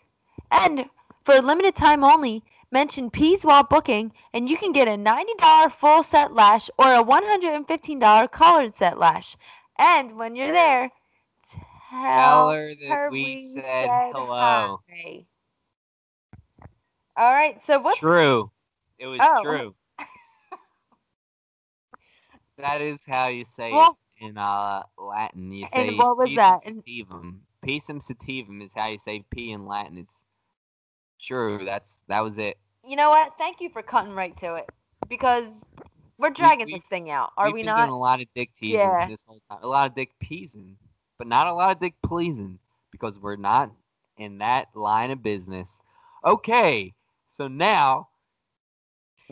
And 0.52 0.90
For 1.24 1.36
a 1.36 1.42
limited 1.42 1.76
time 1.76 2.04
only, 2.04 2.44
mention 2.72 3.12
Peas 3.12 3.44
while 3.46 3.64
booking, 3.64 4.12
and 4.34 4.50
you 4.50 4.58
can 4.58 4.72
get 4.74 4.88
a 4.88 4.92
$90 4.98 5.72
full 5.72 6.04
set 6.04 6.34
lash 6.34 6.70
or 6.78 6.94
a 6.94 7.04
$115 7.04 8.32
collared 8.32 8.76
set 8.76 9.00
lash. 9.00 9.38
And 9.78 10.18
when 10.18 10.36
you're 10.36 10.52
there, 10.52 10.92
Tell 12.04 12.50
her 12.52 12.76
that 12.76 12.90
her 12.90 13.10
we 13.10 13.38
said 13.54 13.88
hello. 14.14 14.82
hi. 14.90 15.26
All 17.18 17.32
right, 17.32 17.64
so 17.64 17.80
what's 17.80 18.00
True. 18.00 18.52
It 18.98 19.08
was 19.08 19.20
Oh. 19.24 19.42
true. 19.44 19.76
that 22.58 22.82
is 22.82 23.06
how 23.06 23.28
you 23.28 23.46
say 23.46 23.72
Well- 23.72 23.98
it 24.20 24.26
in 24.26 24.38
uh, 24.38 24.84
Latin. 24.98 25.52
You 25.52 25.68
say 25.68 25.90
And 25.90 25.98
what 25.98 26.18
was 26.18 26.30
"Pisum 26.30 26.36
that? 26.36 26.66
And- 26.66 26.84
sativum. 26.84 27.40
Pisum 27.66 28.02
sativum 28.06 28.62
is 28.64 28.72
how 28.76 28.88
you 28.88 29.00
say 29.00 29.24
P 29.32 29.52
in 29.52 29.66
Latin. 29.66 29.98
It's 29.98 30.24
true. 31.22 31.64
That's 31.66 32.04
that 32.08 32.20
was 32.22 32.38
it. 32.38 32.58
you 32.88 32.96
know 32.96 33.10
what? 33.10 33.34
Thank 33.38 33.60
you 33.62 33.70
for 33.70 33.82
cutting 33.82 34.14
right 34.14 34.36
to 34.38 34.56
it 34.56 34.70
because 35.10 35.48
we're 36.18 36.30
dragging 36.30 36.68
we- 36.68 36.74
this 36.74 36.84
thing 36.84 37.10
out. 37.10 37.32
Are 37.38 37.48
We've 37.48 37.54
we 37.56 37.60
been 37.62 37.68
not? 37.68 37.78
doing 37.78 37.90
a 37.90 37.98
lot 38.00 38.22
of 38.22 38.28
dick 38.36 38.52
teasing 38.56 38.78
Yeah. 38.80 39.08
this 39.08 39.24
whole 39.26 39.42
time. 39.50 39.60
A 39.64 39.68
lot 39.68 39.90
of 39.90 39.96
dick 39.96 40.12
peasing, 40.20 40.78
but 41.18 41.28
not 41.28 41.48
a 41.48 41.54
lot 41.54 41.72
of 41.72 41.80
dick 41.80 41.96
pleasing 42.04 42.60
because 42.92 43.18
we're 43.20 43.36
not 43.36 43.72
in 44.18 44.40
that 44.40 44.68
line 44.76 45.12
of 45.12 45.24
business. 45.24 45.80
Okay, 46.24 46.94
so 47.30 47.48
now, 47.48 48.08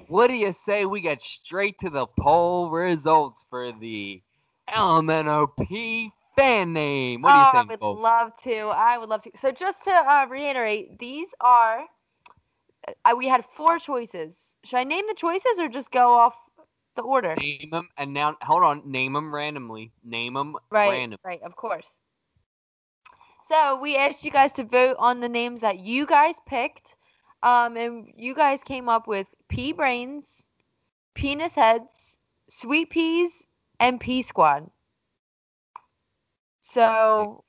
what 0.08 0.28
do 0.28 0.34
you 0.34 0.52
say 0.52 0.86
we 0.86 1.02
get 1.02 1.22
straight 1.22 1.80
to 1.80 1.90
the 1.90 2.06
poll 2.20 2.70
results 2.70 3.44
for 3.50 3.72
the 3.72 4.22
LMNOP 4.70 6.12
fan 6.36 6.74
name? 6.74 7.22
What 7.22 7.32
do 7.32 7.40
you 7.40 7.46
oh, 7.46 7.52
I 7.54 7.64
would 7.64 7.82
love 7.82 8.32
to. 8.44 8.58
I 8.68 8.98
would 8.98 9.10
love 9.10 9.24
to. 9.24 9.32
So 9.36 9.52
just 9.52 9.84
to 9.86 9.92
uh, 9.92 10.26
reiterate, 10.30 11.00
these 11.00 11.30
are 11.40 11.86
uh, 13.06 13.16
we 13.18 13.28
had 13.28 13.46
four 13.46 13.80
choices. 13.80 14.56
Should 14.64 14.78
I 14.78 14.84
name 14.84 15.06
the 15.08 15.16
choices 15.16 15.60
or 15.60 15.68
just 15.68 15.92
go 15.92 16.14
off 16.14 16.36
the 16.96 17.02
order? 17.02 17.36
Name 17.38 17.70
them 17.72 17.90
and 17.98 18.14
now 18.14 18.38
hold 18.42 18.64
on. 18.64 18.90
Name 18.90 19.14
them 19.14 19.34
randomly. 19.34 19.92
Name 20.04 20.34
them 20.34 20.56
Right, 20.72 20.90
random. 20.90 21.20
right, 21.24 21.42
of 21.44 21.56
course. 21.56 21.88
So 23.48 23.80
we 23.82 23.96
asked 23.98 24.24
you 24.24 24.32
guys 24.32 24.52
to 24.54 24.64
vote 24.64 24.96
on 25.00 25.20
the 25.20 25.30
names 25.30 25.62
that 25.62 25.80
you 25.80 26.06
guys 26.06 26.36
picked, 26.46 26.96
um, 27.44 27.76
and 27.78 28.12
you 28.16 28.34
guys 28.34 28.64
came 28.64 28.88
up 28.90 29.08
with 29.08 29.28
pea 29.50 29.74
brains, 29.74 30.44
penis 31.14 31.56
heads, 31.56 32.18
sweet 32.50 32.90
peas, 32.90 33.46
and 33.80 34.00
pea 34.00 34.22
squad. 34.22 34.70
So 36.62 37.44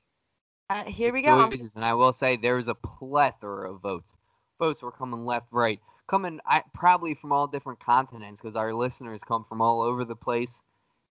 uh, 0.69 0.83
here 0.83 1.13
we 1.13 1.21
go. 1.21 1.49
and 1.75 1.85
I 1.85 1.93
will 1.93 2.13
say 2.13 2.35
there 2.35 2.55
was 2.55 2.67
a 2.67 2.75
plethora 2.75 3.71
of 3.71 3.81
votes. 3.81 4.17
Votes 4.59 4.81
were 4.81 4.91
coming 4.91 5.25
left, 5.25 5.47
right, 5.51 5.79
coming 6.07 6.39
I, 6.45 6.63
probably 6.73 7.15
from 7.15 7.31
all 7.31 7.47
different 7.47 7.79
continents 7.79 8.41
because 8.41 8.55
our 8.55 8.73
listeners 8.73 9.21
come 9.27 9.43
from 9.43 9.61
all 9.61 9.81
over 9.81 10.05
the 10.05 10.15
place. 10.15 10.61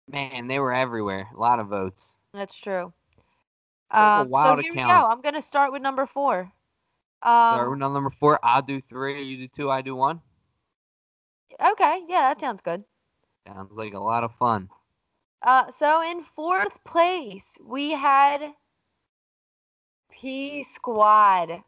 Man, 0.09 0.47
they 0.47 0.59
were 0.59 0.73
everywhere. 0.73 1.27
A 1.35 1.39
lot 1.39 1.59
of 1.59 1.67
votes. 1.67 2.15
That's 2.33 2.57
true. 2.59 2.91
Um, 3.91 4.29
so 4.31 4.55
here 4.57 4.71
we 4.71 4.77
go. 4.77 4.83
I'm 4.83 5.21
gonna 5.21 5.41
start 5.41 5.71
with 5.71 5.81
number 5.81 6.05
four. 6.05 6.51
Start 7.21 7.65
Um, 7.65 7.69
with 7.71 7.79
number 7.79 8.09
four. 8.09 8.39
I'll 8.43 8.61
do 8.61 8.81
three. 8.81 9.21
You 9.23 9.37
do 9.37 9.47
two. 9.47 9.69
I 9.69 9.81
do 9.81 9.95
one. 9.95 10.21
okay, 11.63 12.01
yeah, 12.07 12.29
that 12.29 12.39
sounds 12.39 12.61
good. 12.61 12.83
Sounds 13.47 13.71
like 13.73 13.93
a 13.93 13.99
lot 13.99 14.23
of 14.23 14.33
fun. 14.35 14.69
Uh, 15.41 15.69
so 15.71 16.01
in 16.03 16.21
fourth 16.23 16.83
place 16.83 17.57
we 17.63 17.91
had 17.91 18.53
P 20.09 20.63
Squad. 20.63 21.63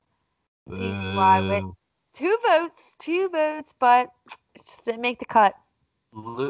P 0.69 0.75
Squad 1.11 1.49
with-. 1.49 1.75
Two 2.13 2.37
votes, 2.47 2.95
two 2.99 3.29
votes, 3.29 3.73
but 3.79 4.09
it 4.55 4.65
just 4.65 4.85
didn't 4.85 5.01
make 5.01 5.19
the 5.19 5.25
cut. 5.25 5.55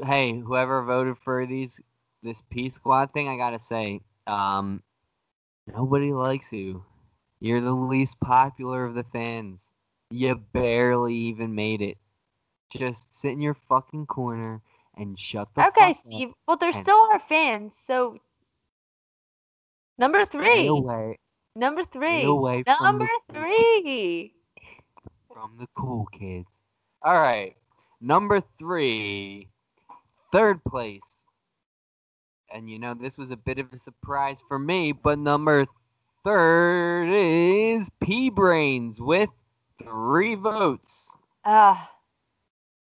Hey, 0.05 0.37
whoever 0.37 0.83
voted 0.83 1.15
for 1.23 1.45
these 1.45 1.79
this 2.21 2.41
P 2.49 2.69
Squad 2.69 3.13
thing, 3.13 3.29
I 3.29 3.37
gotta 3.37 3.61
say, 3.61 4.01
um, 4.27 4.83
nobody 5.67 6.11
likes 6.13 6.51
you. 6.51 6.83
You're 7.39 7.61
the 7.61 7.71
least 7.71 8.19
popular 8.19 8.85
of 8.85 8.93
the 8.93 9.03
fans. 9.03 9.69
You 10.11 10.35
barely 10.35 11.15
even 11.15 11.55
made 11.55 11.81
it. 11.81 11.97
Just 12.71 13.13
sit 13.13 13.31
in 13.31 13.41
your 13.41 13.57
fucking 13.69 14.05
corner 14.07 14.61
and 14.95 15.17
shut 15.19 15.47
the 15.55 15.67
Okay, 15.67 15.69
fuck 15.69 15.77
up. 15.77 15.89
Okay, 15.89 15.99
Steve. 15.99 16.33
Well, 16.47 16.57
they're 16.57 16.73
still 16.73 17.07
our 17.11 17.19
fans, 17.19 17.73
so 17.85 18.17
number 19.97 20.25
three. 20.25 20.67
away, 20.67 21.17
Number 21.55 21.83
three. 21.83 22.23
Number 22.23 23.07
three. 23.31 24.33
From 25.33 25.57
the 25.59 25.67
cool 25.75 26.05
kids. 26.17 26.47
All 27.01 27.19
right, 27.19 27.55
number 27.99 28.41
three, 28.59 29.49
third 30.31 30.63
place. 30.63 31.01
And 32.53 32.69
you 32.69 32.79
know 32.79 32.93
this 32.93 33.17
was 33.17 33.31
a 33.31 33.35
bit 33.37 33.57
of 33.59 33.73
a 33.73 33.77
surprise 33.79 34.37
for 34.47 34.59
me, 34.59 34.91
but 34.91 35.17
number 35.19 35.65
third 36.23 37.09
is 37.11 37.89
P 38.01 38.29
Brains 38.29 39.01
with 39.01 39.29
three 39.81 40.35
votes. 40.35 41.09
Ah, 41.43 41.91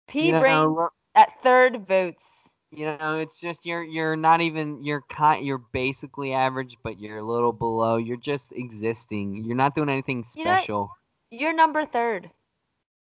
P 0.08 0.26
You 0.26 0.32
know, 0.32 0.40
brains 0.40 0.76
at 1.14 1.42
third 1.42 1.88
votes. 1.88 2.48
you 2.70 2.84
know, 2.86 3.18
it's 3.18 3.40
just 3.40 3.64
you're 3.66 3.82
you're 3.82 4.16
not 4.16 4.40
even 4.42 4.84
you're 4.84 5.02
kind 5.08 5.44
you're 5.44 5.62
basically 5.72 6.32
average, 6.32 6.76
but 6.84 7.00
you're 7.00 7.18
a 7.18 7.22
little 7.26 7.52
below. 7.52 7.96
You're 7.96 8.16
just 8.18 8.52
existing. 8.52 9.44
You're 9.44 9.56
not 9.56 9.74
doing 9.74 9.88
anything 9.88 10.24
You 10.36 10.44
know 10.44 10.58
special. 10.58 10.90
You're 11.30 11.54
number 11.54 11.86
third. 11.86 12.30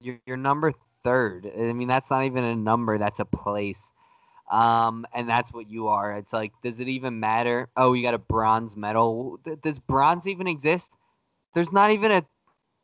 You're, 0.05 0.21
you're 0.27 0.37
number 0.37 0.73
third. 1.03 1.51
I 1.59 1.73
mean, 1.73 1.89
that's 1.89 2.11
not 2.11 2.25
even 2.25 2.45
a 2.45 2.55
number. 2.55 2.99
That's 2.99 3.21
a 3.21 3.25
place. 3.25 3.93
Um, 4.51 5.07
and 5.15 5.27
that's 5.29 5.53
what 5.53 5.71
you 5.71 5.89
are. 5.89 6.13
It's 6.19 6.33
like, 6.33 6.53
does 6.63 6.79
it 6.79 6.89
even 6.89 7.19
matter? 7.19 7.69
Oh, 7.77 7.95
you 7.95 8.03
got 8.03 8.15
a 8.15 8.19
bronze 8.19 8.77
medal. 8.77 9.41
Does 9.63 9.79
bronze 9.79 10.27
even 10.27 10.47
exist? 10.47 10.93
There's 11.55 11.73
not 11.73 11.93
even 11.93 12.13
a, 12.13 12.23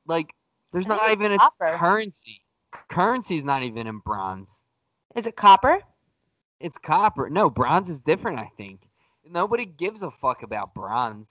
like, 0.06 0.34
there's 0.72 0.86
not 0.86 1.10
even 1.10 1.32
a 1.32 1.38
copper. 1.38 1.76
currency. 1.76 2.40
Currency's 2.88 3.44
not 3.44 3.62
even 3.62 3.86
in 3.86 3.98
bronze. 3.98 4.64
Is 5.14 5.26
it 5.26 5.36
copper? 5.36 5.80
It's 6.60 6.78
copper. 6.78 7.28
No, 7.28 7.50
bronze 7.50 7.90
is 7.90 7.98
different, 8.00 8.38
I 8.38 8.50
think. 8.56 8.80
Nobody 9.28 9.66
gives 9.66 10.02
a 10.02 10.10
fuck 10.10 10.42
about 10.42 10.72
bronze. 10.72 11.28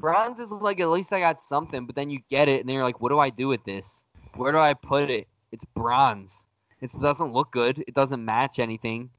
Bronze 0.00 0.38
is 0.38 0.50
like, 0.50 0.80
at 0.80 0.88
least 0.88 1.12
I 1.12 1.20
got 1.20 1.42
something, 1.42 1.86
but 1.86 1.96
then 1.96 2.08
you 2.08 2.20
get 2.30 2.48
it, 2.48 2.60
and 2.60 2.68
then 2.68 2.74
you're 2.74 2.84
like, 2.84 3.00
what 3.00 3.10
do 3.10 3.18
I 3.18 3.30
do 3.30 3.48
with 3.48 3.64
this? 3.64 4.02
Where 4.36 4.52
do 4.52 4.58
I 4.58 4.74
put 4.74 5.10
it? 5.10 5.28
It's 5.52 5.64
bronze. 5.64 6.46
It 6.80 6.90
doesn't 7.00 7.32
look 7.32 7.52
good. 7.52 7.82
It 7.86 7.94
doesn't 7.94 8.24
match 8.24 8.58
anything. 8.58 9.10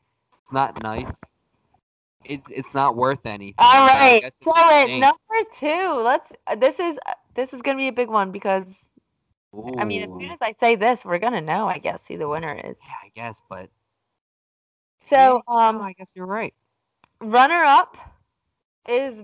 It's 0.41 0.51
not 0.53 0.81
nice. 0.83 1.13
It, 2.23 2.41
it's 2.49 2.73
not 2.73 2.95
worth 2.95 3.25
anything. 3.25 3.73
All 3.73 3.85
right. 3.85 3.87
So 3.87 3.99
I 3.99 4.11
right. 4.11 4.21
guess 4.21 4.33
it's 4.41 4.43
So 4.43 4.51
the 4.53 4.87
at 4.87 4.89
number 4.99 5.49
two, 5.53 6.01
let's. 6.03 6.31
This 6.57 6.79
is 6.79 6.99
this 7.35 7.53
is 7.53 7.61
gonna 7.61 7.77
be 7.77 7.87
a 7.87 7.93
big 7.93 8.09
one 8.09 8.31
because 8.31 8.89
I 9.77 9.85
mean, 9.85 10.03
as 10.03 10.09
soon 10.19 10.31
as 10.31 10.39
I 10.41 10.53
say 10.59 10.75
this, 10.75 11.05
we're 11.05 11.19
gonna 11.19 11.41
know. 11.41 11.67
I 11.67 11.77
guess 11.79 12.07
who 12.07 12.17
the 12.17 12.27
winner 12.27 12.53
is. 12.53 12.77
Yeah, 12.81 12.95
I 13.05 13.09
guess, 13.15 13.41
but 13.49 13.69
So 15.01 15.17
yeah, 15.17 15.33
um, 15.47 15.81
I 15.81 15.93
guess 15.93 16.13
you're 16.15 16.25
right. 16.27 16.53
runner 17.21 17.63
up 17.63 17.97
is 18.87 19.23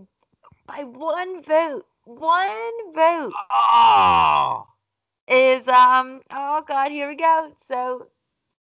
by 0.67 0.83
one 0.83 1.43
vote. 1.43 1.85
One 2.05 2.93
vote 2.93 3.37
Oh, 3.51 4.67
is 5.27 5.67
um. 5.67 6.21
Oh 6.31 6.63
God, 6.67 6.91
here 6.91 7.09
we 7.09 7.15
go. 7.15 7.51
So 7.67 8.07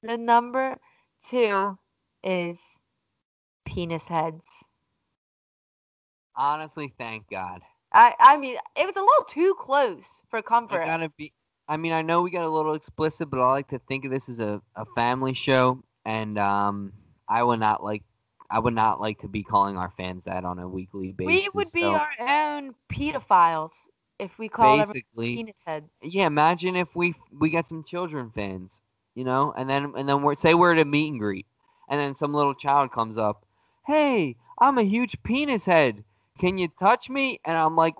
the 0.01 0.17
number 0.17 0.77
two 1.27 1.77
is 2.23 2.57
penis 3.65 4.07
heads. 4.07 4.45
honestly, 6.35 6.93
thank 6.97 7.29
God. 7.29 7.61
I 7.93 8.13
I 8.19 8.37
mean, 8.37 8.57
it 8.75 8.85
was 8.85 8.95
a 8.95 8.99
little 8.99 9.25
too 9.27 9.55
close 9.59 10.21
for 10.29 10.41
comfort. 10.41 10.81
I 10.81 10.85
gotta 10.85 11.09
be. 11.17 11.33
I 11.67 11.77
mean, 11.77 11.93
I 11.93 12.01
know 12.01 12.21
we 12.21 12.31
got 12.31 12.43
a 12.43 12.49
little 12.49 12.73
explicit, 12.73 13.29
but 13.29 13.39
I 13.39 13.49
like 13.49 13.69
to 13.69 13.79
think 13.79 14.03
of 14.05 14.11
this 14.11 14.27
as 14.27 14.39
a, 14.39 14.61
a 14.75 14.85
family 14.95 15.33
show, 15.33 15.81
and 16.05 16.37
um, 16.37 16.91
I 17.27 17.43
would 17.43 17.59
not 17.59 17.83
like. 17.83 18.03
I 18.49 18.59
would 18.59 18.75
not 18.75 19.01
like 19.01 19.19
to 19.21 19.27
be 19.27 19.41
calling 19.41 19.77
our 19.77 19.91
fans 19.97 20.25
that 20.25 20.45
on 20.45 20.59
a 20.59 20.67
weekly 20.67 21.11
basis. 21.11 21.43
we 21.43 21.49
would 21.55 21.71
be 21.73 21.81
so 21.81 21.95
our 21.95 22.11
own 22.19 22.75
pedophiles 22.91 23.87
if 24.19 24.37
we 24.37 24.49
call 24.49 24.77
basically, 24.77 25.35
penis 25.35 25.55
heads. 25.65 25.89
yeah. 26.01 26.27
Imagine 26.27 26.75
if 26.75 26.95
we 26.95 27.15
we 27.39 27.49
got 27.49 27.67
some 27.67 27.83
children 27.83 28.31
fans, 28.33 28.81
you 29.15 29.23
know, 29.23 29.53
and 29.57 29.69
then 29.69 29.93
and 29.97 30.07
then 30.07 30.21
we're 30.21 30.35
say 30.35 30.53
we're 30.53 30.73
at 30.73 30.79
a 30.79 30.85
meet 30.85 31.09
and 31.11 31.19
greet, 31.19 31.45
and 31.89 31.99
then 31.99 32.15
some 32.15 32.33
little 32.33 32.53
child 32.53 32.91
comes 32.91 33.17
up, 33.17 33.45
hey, 33.85 34.35
I'm 34.59 34.77
a 34.77 34.83
huge 34.83 35.21
penis 35.23 35.65
head. 35.65 36.03
Can 36.39 36.57
you 36.57 36.69
touch 36.79 37.09
me? 37.09 37.39
And 37.45 37.57
I'm 37.57 37.75
like, 37.75 37.95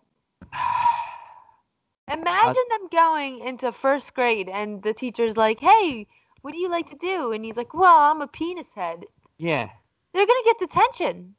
Imagine 2.11 2.63
them 2.69 2.89
going 2.91 3.39
into 3.39 3.71
first 3.71 4.13
grade 4.13 4.49
and 4.49 4.83
the 4.83 4.93
teacher's 4.93 5.37
like, 5.37 5.59
"Hey, 5.59 6.05
what 6.41 6.51
do 6.51 6.59
you 6.59 6.69
like 6.69 6.89
to 6.89 6.97
do?" 6.97 7.31
And 7.31 7.45
he's 7.45 7.55
like, 7.55 7.73
"Well, 7.73 7.97
I'm 7.97 8.21
a 8.21 8.27
penis 8.27 8.73
head." 8.73 9.05
yeah. 9.37 9.69
They're 10.13 10.27
gonna 10.27 10.43
get 10.45 10.59
detention. 10.59 11.35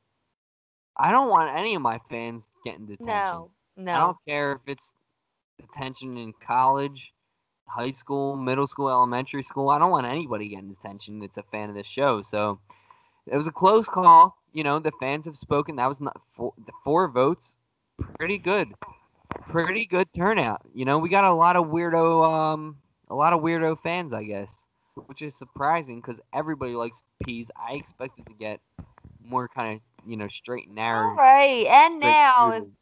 I 0.97 1.11
don't 1.13 1.29
want 1.31 1.57
any 1.57 1.75
of 1.75 1.83
my 1.83 2.01
fans 2.11 2.45
getting 2.65 2.87
detention. 2.87 3.07
No, 3.07 3.51
I 3.77 3.83
don't 3.99 4.17
care 4.27 4.53
if 4.53 4.61
it's 4.67 4.93
detention 5.61 6.17
in 6.17 6.33
college, 6.47 7.13
high 7.67 7.91
school, 7.93 8.37
middle 8.37 8.67
school, 8.67 8.89
elementary 8.89 9.43
school. 9.43 9.69
I 9.71 9.79
don't 9.79 9.91
want 9.91 10.07
anybody 10.07 10.49
getting 10.49 10.77
attention 10.81 11.21
that's 11.21 11.39
a 11.39 11.43
fan 11.43 11.69
of 11.69 11.75
this 11.75 11.87
show. 11.87 12.23
So 12.23 12.61
it 13.27 13.37
was 13.37 13.47
a 13.47 13.53
close 13.53 13.87
call. 13.89 14.37
You 14.53 14.63
know, 14.65 14.79
the 14.79 14.93
fans 15.01 15.27
have 15.27 15.37
spoken. 15.37 15.77
That 15.77 15.89
was 15.89 16.01
not 16.01 16.21
four, 16.37 16.53
the 16.65 16.73
four 16.85 17.09
votes. 17.09 17.57
Pretty 18.19 18.39
good. 18.39 18.69
Pretty 19.49 19.87
good 19.87 20.09
turnout. 20.15 20.63
You 20.75 20.85
know, 20.85 20.99
we 20.99 21.09
got 21.09 21.25
a 21.25 21.33
lot 21.33 21.57
of 21.57 21.67
weirdo, 21.67 22.25
um, 22.29 22.77
a 23.09 23.15
lot 23.15 23.33
of 23.33 23.41
weirdo 23.41 23.79
fans, 23.83 24.13
I 24.13 24.23
guess, 24.25 24.49
which 25.07 25.23
is 25.23 25.35
surprising 25.35 26.01
because 26.01 26.21
everybody 26.33 26.75
likes 26.75 27.03
peas. 27.25 27.51
I 27.57 27.75
expected 27.75 28.27
to 28.27 28.33
get 28.35 28.61
more 29.25 29.49
kind 29.49 29.75
of, 29.77 30.09
you 30.09 30.17
know, 30.17 30.29
straight 30.29 30.67
and 30.67 30.77
narrow. 30.77 31.11
All 31.11 31.17
right, 31.17 31.67
and 31.67 32.01
now 32.01 32.53
shooters. 32.53 32.73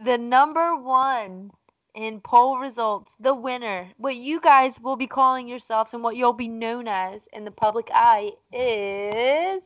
The 0.00 0.18
number 0.18 0.76
one 0.76 1.50
in 1.94 2.20
poll 2.20 2.58
results, 2.58 3.14
the 3.20 3.34
winner, 3.34 3.88
what 3.98 4.16
you 4.16 4.40
guys 4.40 4.80
will 4.80 4.96
be 4.96 5.06
calling 5.06 5.46
yourselves 5.46 5.92
and 5.92 6.02
what 6.02 6.16
you'll 6.16 6.32
be 6.32 6.48
known 6.48 6.88
as 6.88 7.28
in 7.32 7.44
the 7.44 7.50
public 7.50 7.90
eye 7.92 8.32
is 8.52 9.62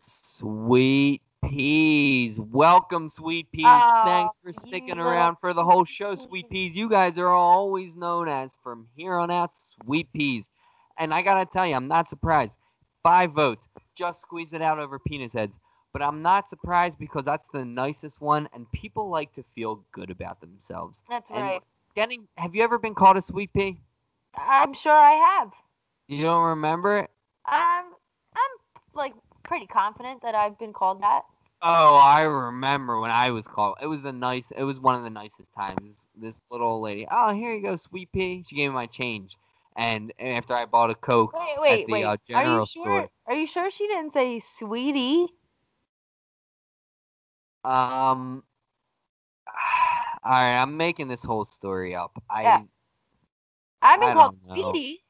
Sweet 0.00 1.22
Peas. 1.44 2.40
Welcome, 2.40 3.08
Sweet 3.08 3.50
Peas. 3.52 3.64
Oh, 3.66 4.02
Thanks 4.04 4.36
for 4.42 4.52
sticking 4.52 4.98
around 4.98 5.36
for 5.40 5.54
the 5.54 5.64
whole 5.64 5.84
show, 5.84 6.14
Sweet 6.16 6.50
Peas. 6.50 6.74
You 6.74 6.88
guys 6.88 7.18
are 7.18 7.28
always 7.28 7.96
known 7.96 8.28
as, 8.28 8.50
from 8.62 8.88
here 8.96 9.14
on 9.14 9.30
out, 9.30 9.52
Sweet 9.84 10.12
Peas. 10.12 10.50
And 10.98 11.14
I 11.14 11.22
got 11.22 11.38
to 11.38 11.46
tell 11.46 11.66
you, 11.66 11.74
I'm 11.74 11.88
not 11.88 12.08
surprised. 12.08 12.56
Five 13.02 13.32
votes. 13.32 13.68
Just 13.94 14.20
squeeze 14.20 14.52
it 14.52 14.60
out 14.60 14.78
over 14.78 14.98
penis 14.98 15.32
heads. 15.32 15.56
But 15.96 16.02
I'm 16.02 16.20
not 16.20 16.50
surprised 16.50 16.98
because 16.98 17.24
that's 17.24 17.48
the 17.48 17.64
nicest 17.64 18.20
one, 18.20 18.50
and 18.52 18.70
people 18.70 19.08
like 19.08 19.32
to 19.32 19.42
feel 19.54 19.82
good 19.92 20.10
about 20.10 20.42
themselves. 20.42 21.00
That's 21.08 21.30
And 21.30 21.40
right. 21.40 21.62
Getting, 21.94 22.28
have 22.36 22.54
you 22.54 22.62
ever 22.62 22.78
been 22.78 22.94
called 22.94 23.16
a 23.16 23.22
Sweet 23.22 23.50
Pea? 23.54 23.80
I'm 24.36 24.74
sure 24.74 24.92
I 24.92 25.12
have. 25.12 25.52
You 26.06 26.20
don't 26.20 26.44
remember 26.44 26.98
it? 26.98 27.10
I'm 27.46 27.86
I'm 28.34 28.50
like 28.92 29.14
pretty 29.42 29.66
confident 29.66 30.20
that 30.20 30.34
I've 30.34 30.58
been 30.58 30.74
called 30.74 31.00
that. 31.00 31.22
Oh, 31.62 31.94
I 31.94 32.24
remember 32.24 33.00
when 33.00 33.10
I 33.10 33.30
was 33.30 33.46
called. 33.46 33.76
It 33.80 33.86
was 33.86 34.04
a 34.04 34.12
nice. 34.12 34.50
It 34.50 34.64
was 34.64 34.78
one 34.78 34.96
of 34.96 35.02
the 35.02 35.08
nicest 35.08 35.50
times. 35.54 35.78
This, 35.80 36.04
this 36.14 36.42
little 36.50 36.68
old 36.68 36.82
lady. 36.82 37.06
Oh, 37.10 37.32
here 37.32 37.54
you 37.54 37.62
go, 37.62 37.76
sweet 37.76 38.12
pea. 38.12 38.44
She 38.46 38.56
gave 38.56 38.68
me 38.68 38.74
my 38.74 38.86
change, 38.86 39.34
and 39.78 40.12
after 40.20 40.52
I 40.54 40.66
bought 40.66 40.90
a 40.90 40.94
coke 40.94 41.32
Wait, 41.32 41.56
wait, 41.58 41.86
the, 41.86 41.94
wait. 41.94 42.04
uh, 42.04 42.16
Are 42.34 42.44
general 42.44 42.60
you 42.60 42.66
store. 42.66 43.00
sure? 43.00 43.08
Are 43.28 43.34
you 43.34 43.46
sure 43.46 43.70
she 43.70 43.86
didn't 43.86 44.12
say 44.12 44.40
sweetie? 44.40 45.28
Um. 47.66 48.44
All 50.24 50.32
right, 50.32 50.60
I'm 50.60 50.76
making 50.76 51.08
this 51.08 51.22
whole 51.22 51.44
story 51.44 51.94
up. 51.94 52.12
I 52.30 52.42
Yeah. 52.42 52.62
I've 53.82 54.00
been 54.00 54.10
I 54.10 54.14
called 54.14 54.36
sweetie. 54.46 55.02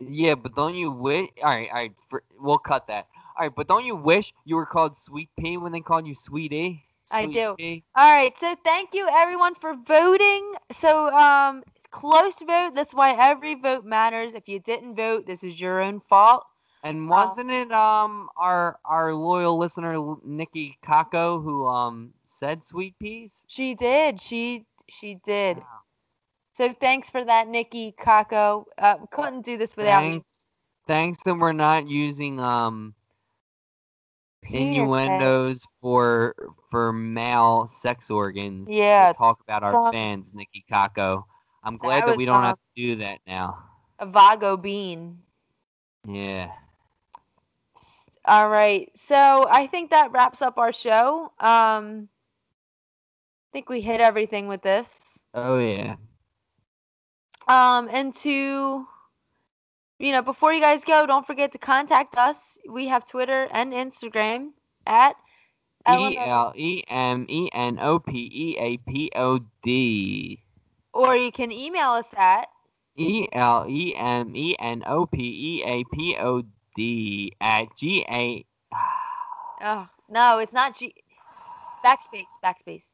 yeah, 0.00 0.34
but 0.34 0.54
don't 0.54 0.74
you 0.74 0.90
wish? 0.90 1.28
All 1.42 1.50
right, 1.50 1.68
all 1.70 1.76
right. 1.76 1.92
For, 2.10 2.22
we'll 2.38 2.58
cut 2.58 2.86
that. 2.88 3.08
All 3.38 3.46
right, 3.46 3.54
but 3.54 3.68
don't 3.68 3.84
you 3.84 3.96
wish 3.96 4.32
you 4.44 4.56
were 4.56 4.66
called 4.66 4.96
Sweet 4.96 5.30
Pea 5.38 5.56
when 5.56 5.72
they 5.72 5.80
called 5.80 6.06
you 6.06 6.14
Sweetie? 6.14 6.84
I 7.10 7.26
do. 7.26 7.56
All 7.96 8.12
right, 8.12 8.36
so 8.38 8.56
thank 8.64 8.94
you 8.94 9.08
everyone 9.10 9.54
for 9.54 9.74
voting. 9.74 10.54
So 10.72 11.10
um, 11.10 11.62
it's 11.76 11.86
close 11.90 12.36
vote. 12.46 12.74
That's 12.74 12.94
why 12.94 13.16
every 13.18 13.54
vote 13.54 13.84
matters. 13.84 14.34
If 14.34 14.48
you 14.48 14.60
didn't 14.60 14.96
vote, 14.96 15.26
this 15.26 15.42
is 15.42 15.60
your 15.60 15.80
own 15.80 16.00
fault. 16.08 16.44
And 16.82 17.08
wasn't 17.08 17.50
it 17.50 17.72
um 17.72 18.28
our 18.36 18.78
our 18.84 19.12
loyal 19.14 19.58
listener 19.58 20.16
Nikki 20.24 20.78
Kako 20.84 21.42
who 21.42 21.66
um 21.66 22.12
said 22.26 22.64
sweet 22.64 22.94
peas? 23.00 23.44
She 23.48 23.74
did. 23.74 24.20
She 24.20 24.64
she 24.88 25.16
did. 25.24 25.58
Wow. 25.58 25.64
So 26.52 26.72
thanks 26.72 27.10
for 27.10 27.24
that, 27.24 27.48
Nikki 27.48 27.94
Kako. 27.98 28.64
Uh, 28.78 28.96
we 29.00 29.06
couldn't 29.10 29.44
do 29.44 29.58
this 29.58 29.76
without 29.76 30.04
you. 30.04 30.10
Thanks, 30.12 30.32
thanks 30.86 31.22
that 31.24 31.34
we're 31.34 31.52
not 31.52 31.88
using 31.88 32.38
um 32.40 32.94
Penis 34.42 34.60
head. 34.62 34.68
innuendos 34.68 35.66
for 35.80 36.34
for 36.70 36.92
male 36.92 37.68
sex 37.68 38.10
organs. 38.10 38.68
to 38.68 38.74
Yeah, 38.74 39.12
talk 39.12 39.40
about 39.40 39.64
our 39.64 39.72
from- 39.72 39.92
fans, 39.92 40.32
Nikki 40.34 40.64
Kako. 40.70 41.24
I'm 41.64 41.78
glad 41.78 42.02
That 42.02 42.08
that, 42.10 42.16
we 42.16 42.26
don't 42.26 42.44
have 42.44 42.54
to 42.56 42.82
do 42.82 42.96
that 42.96 43.18
now. 43.26 43.58
A 43.98 44.06
Vago 44.06 44.56
bean. 44.56 45.18
Yeah. 46.06 46.52
All 48.26 48.48
right. 48.48 48.90
So 48.96 49.46
I 49.48 49.66
think 49.68 49.90
that 49.90 50.10
wraps 50.12 50.42
up 50.42 50.58
our 50.58 50.72
show. 50.72 51.32
Um, 51.38 52.08
I 53.48 53.50
think 53.52 53.68
we 53.68 53.80
hit 53.80 54.00
everything 54.00 54.48
with 54.48 54.62
this. 54.62 55.20
Oh 55.32 55.58
yeah. 55.58 55.96
Um, 57.48 57.88
and 57.92 58.12
to, 58.16 58.84
you 60.00 60.12
know, 60.12 60.22
before 60.22 60.52
you 60.52 60.60
guys 60.60 60.84
go, 60.84 61.06
don't 61.06 61.26
forget 61.26 61.52
to 61.52 61.58
contact 61.58 62.18
us. 62.18 62.58
We 62.68 62.88
have 62.88 63.06
Twitter 63.06 63.48
and 63.52 63.72
Instagram 63.72 64.50
at 64.86 65.14
E 65.88 66.18
L 66.18 66.52
E 66.56 66.82
M 66.88 67.26
E 67.28 67.48
N 67.52 67.78
O 67.80 68.00
P 68.00 68.28
E 68.32 68.56
A 68.58 68.76
P 68.78 69.10
O 69.14 69.38
D. 69.62 70.42
or 70.92 71.14
you 71.14 71.30
can 71.30 71.52
email 71.52 71.90
us 71.90 72.08
at 72.16 72.48
E 72.96 73.28
L 73.32 73.66
E 73.68 73.94
M 73.94 74.34
E 74.34 74.56
N 74.58 74.82
O 74.86 75.06
P 75.06 75.20
E 75.22 75.62
A 75.64 75.84
P 75.94 76.16
O 76.18 76.42
D 76.42 76.48
at 77.40 77.76
G 77.76 78.04
A. 78.10 78.44
oh 79.62 79.88
no, 80.08 80.38
it's 80.38 80.52
not 80.52 80.76
G 80.76 80.94
backspace 81.84 82.24
backspace. 82.44 82.84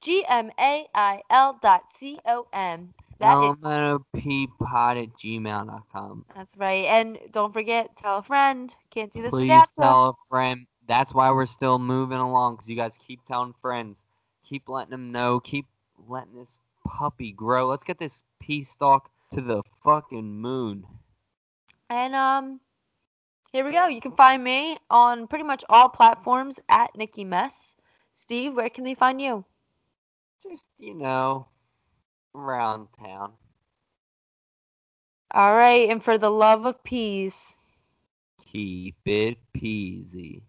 G 0.00 0.24
M 0.28 0.50
A 0.60 0.86
I 0.94 1.22
L 1.30 1.58
dot 1.60 1.82
C 1.98 2.18
O 2.26 2.46
M. 2.52 2.94
That 3.18 3.42
is 3.42 3.56
elemenopeapod 3.56 5.02
at 5.02 5.08
gmail.com. 5.18 6.24
that's 6.36 6.56
right. 6.56 6.84
And 6.84 7.18
don't 7.32 7.52
forget, 7.52 7.96
tell 7.96 8.18
a 8.18 8.22
friend. 8.22 8.72
Can't 8.90 9.12
do 9.12 9.22
this 9.22 9.30
Please 9.30 9.50
without 9.50 9.68
tell 9.76 10.08
a 10.10 10.14
friend. 10.28 10.66
That's 10.86 11.12
why 11.12 11.30
we're 11.32 11.46
still 11.46 11.80
moving 11.80 12.18
along 12.18 12.54
because 12.56 12.68
you 12.68 12.76
guys 12.76 12.96
keep 13.06 13.24
telling 13.26 13.54
friends. 13.60 13.98
Keep 14.48 14.68
letting 14.68 14.92
them 14.92 15.10
know. 15.10 15.40
Keep 15.40 15.66
letting 16.06 16.36
this 16.36 16.58
puppy 16.86 17.32
grow. 17.32 17.66
Let's 17.66 17.82
get 17.82 17.98
this 17.98 18.22
pea 18.40 18.64
stalk 18.64 19.10
to 19.32 19.40
the 19.40 19.62
fucking 19.84 20.40
moon. 20.40 20.86
And 21.90 22.14
um, 22.14 22.60
here 23.52 23.64
we 23.64 23.72
go. 23.72 23.86
You 23.86 24.00
can 24.00 24.12
find 24.12 24.42
me 24.42 24.76
on 24.90 25.26
pretty 25.26 25.44
much 25.44 25.64
all 25.68 25.88
platforms 25.88 26.58
at 26.68 26.94
Nikki 26.96 27.24
Mess. 27.24 27.76
Steve, 28.14 28.54
where 28.54 28.68
can 28.68 28.84
they 28.84 28.94
find 28.94 29.20
you? 29.20 29.44
Just, 30.42 30.66
you 30.78 30.94
know, 30.94 31.48
around 32.34 32.88
town. 32.98 33.32
All 35.32 35.54
right, 35.54 35.90
and 35.90 36.02
for 36.02 36.16
the 36.16 36.30
love 36.30 36.64
of 36.64 36.82
peas. 36.82 37.56
Keep 38.52 38.96
it 39.04 39.38
peasy. 39.56 40.42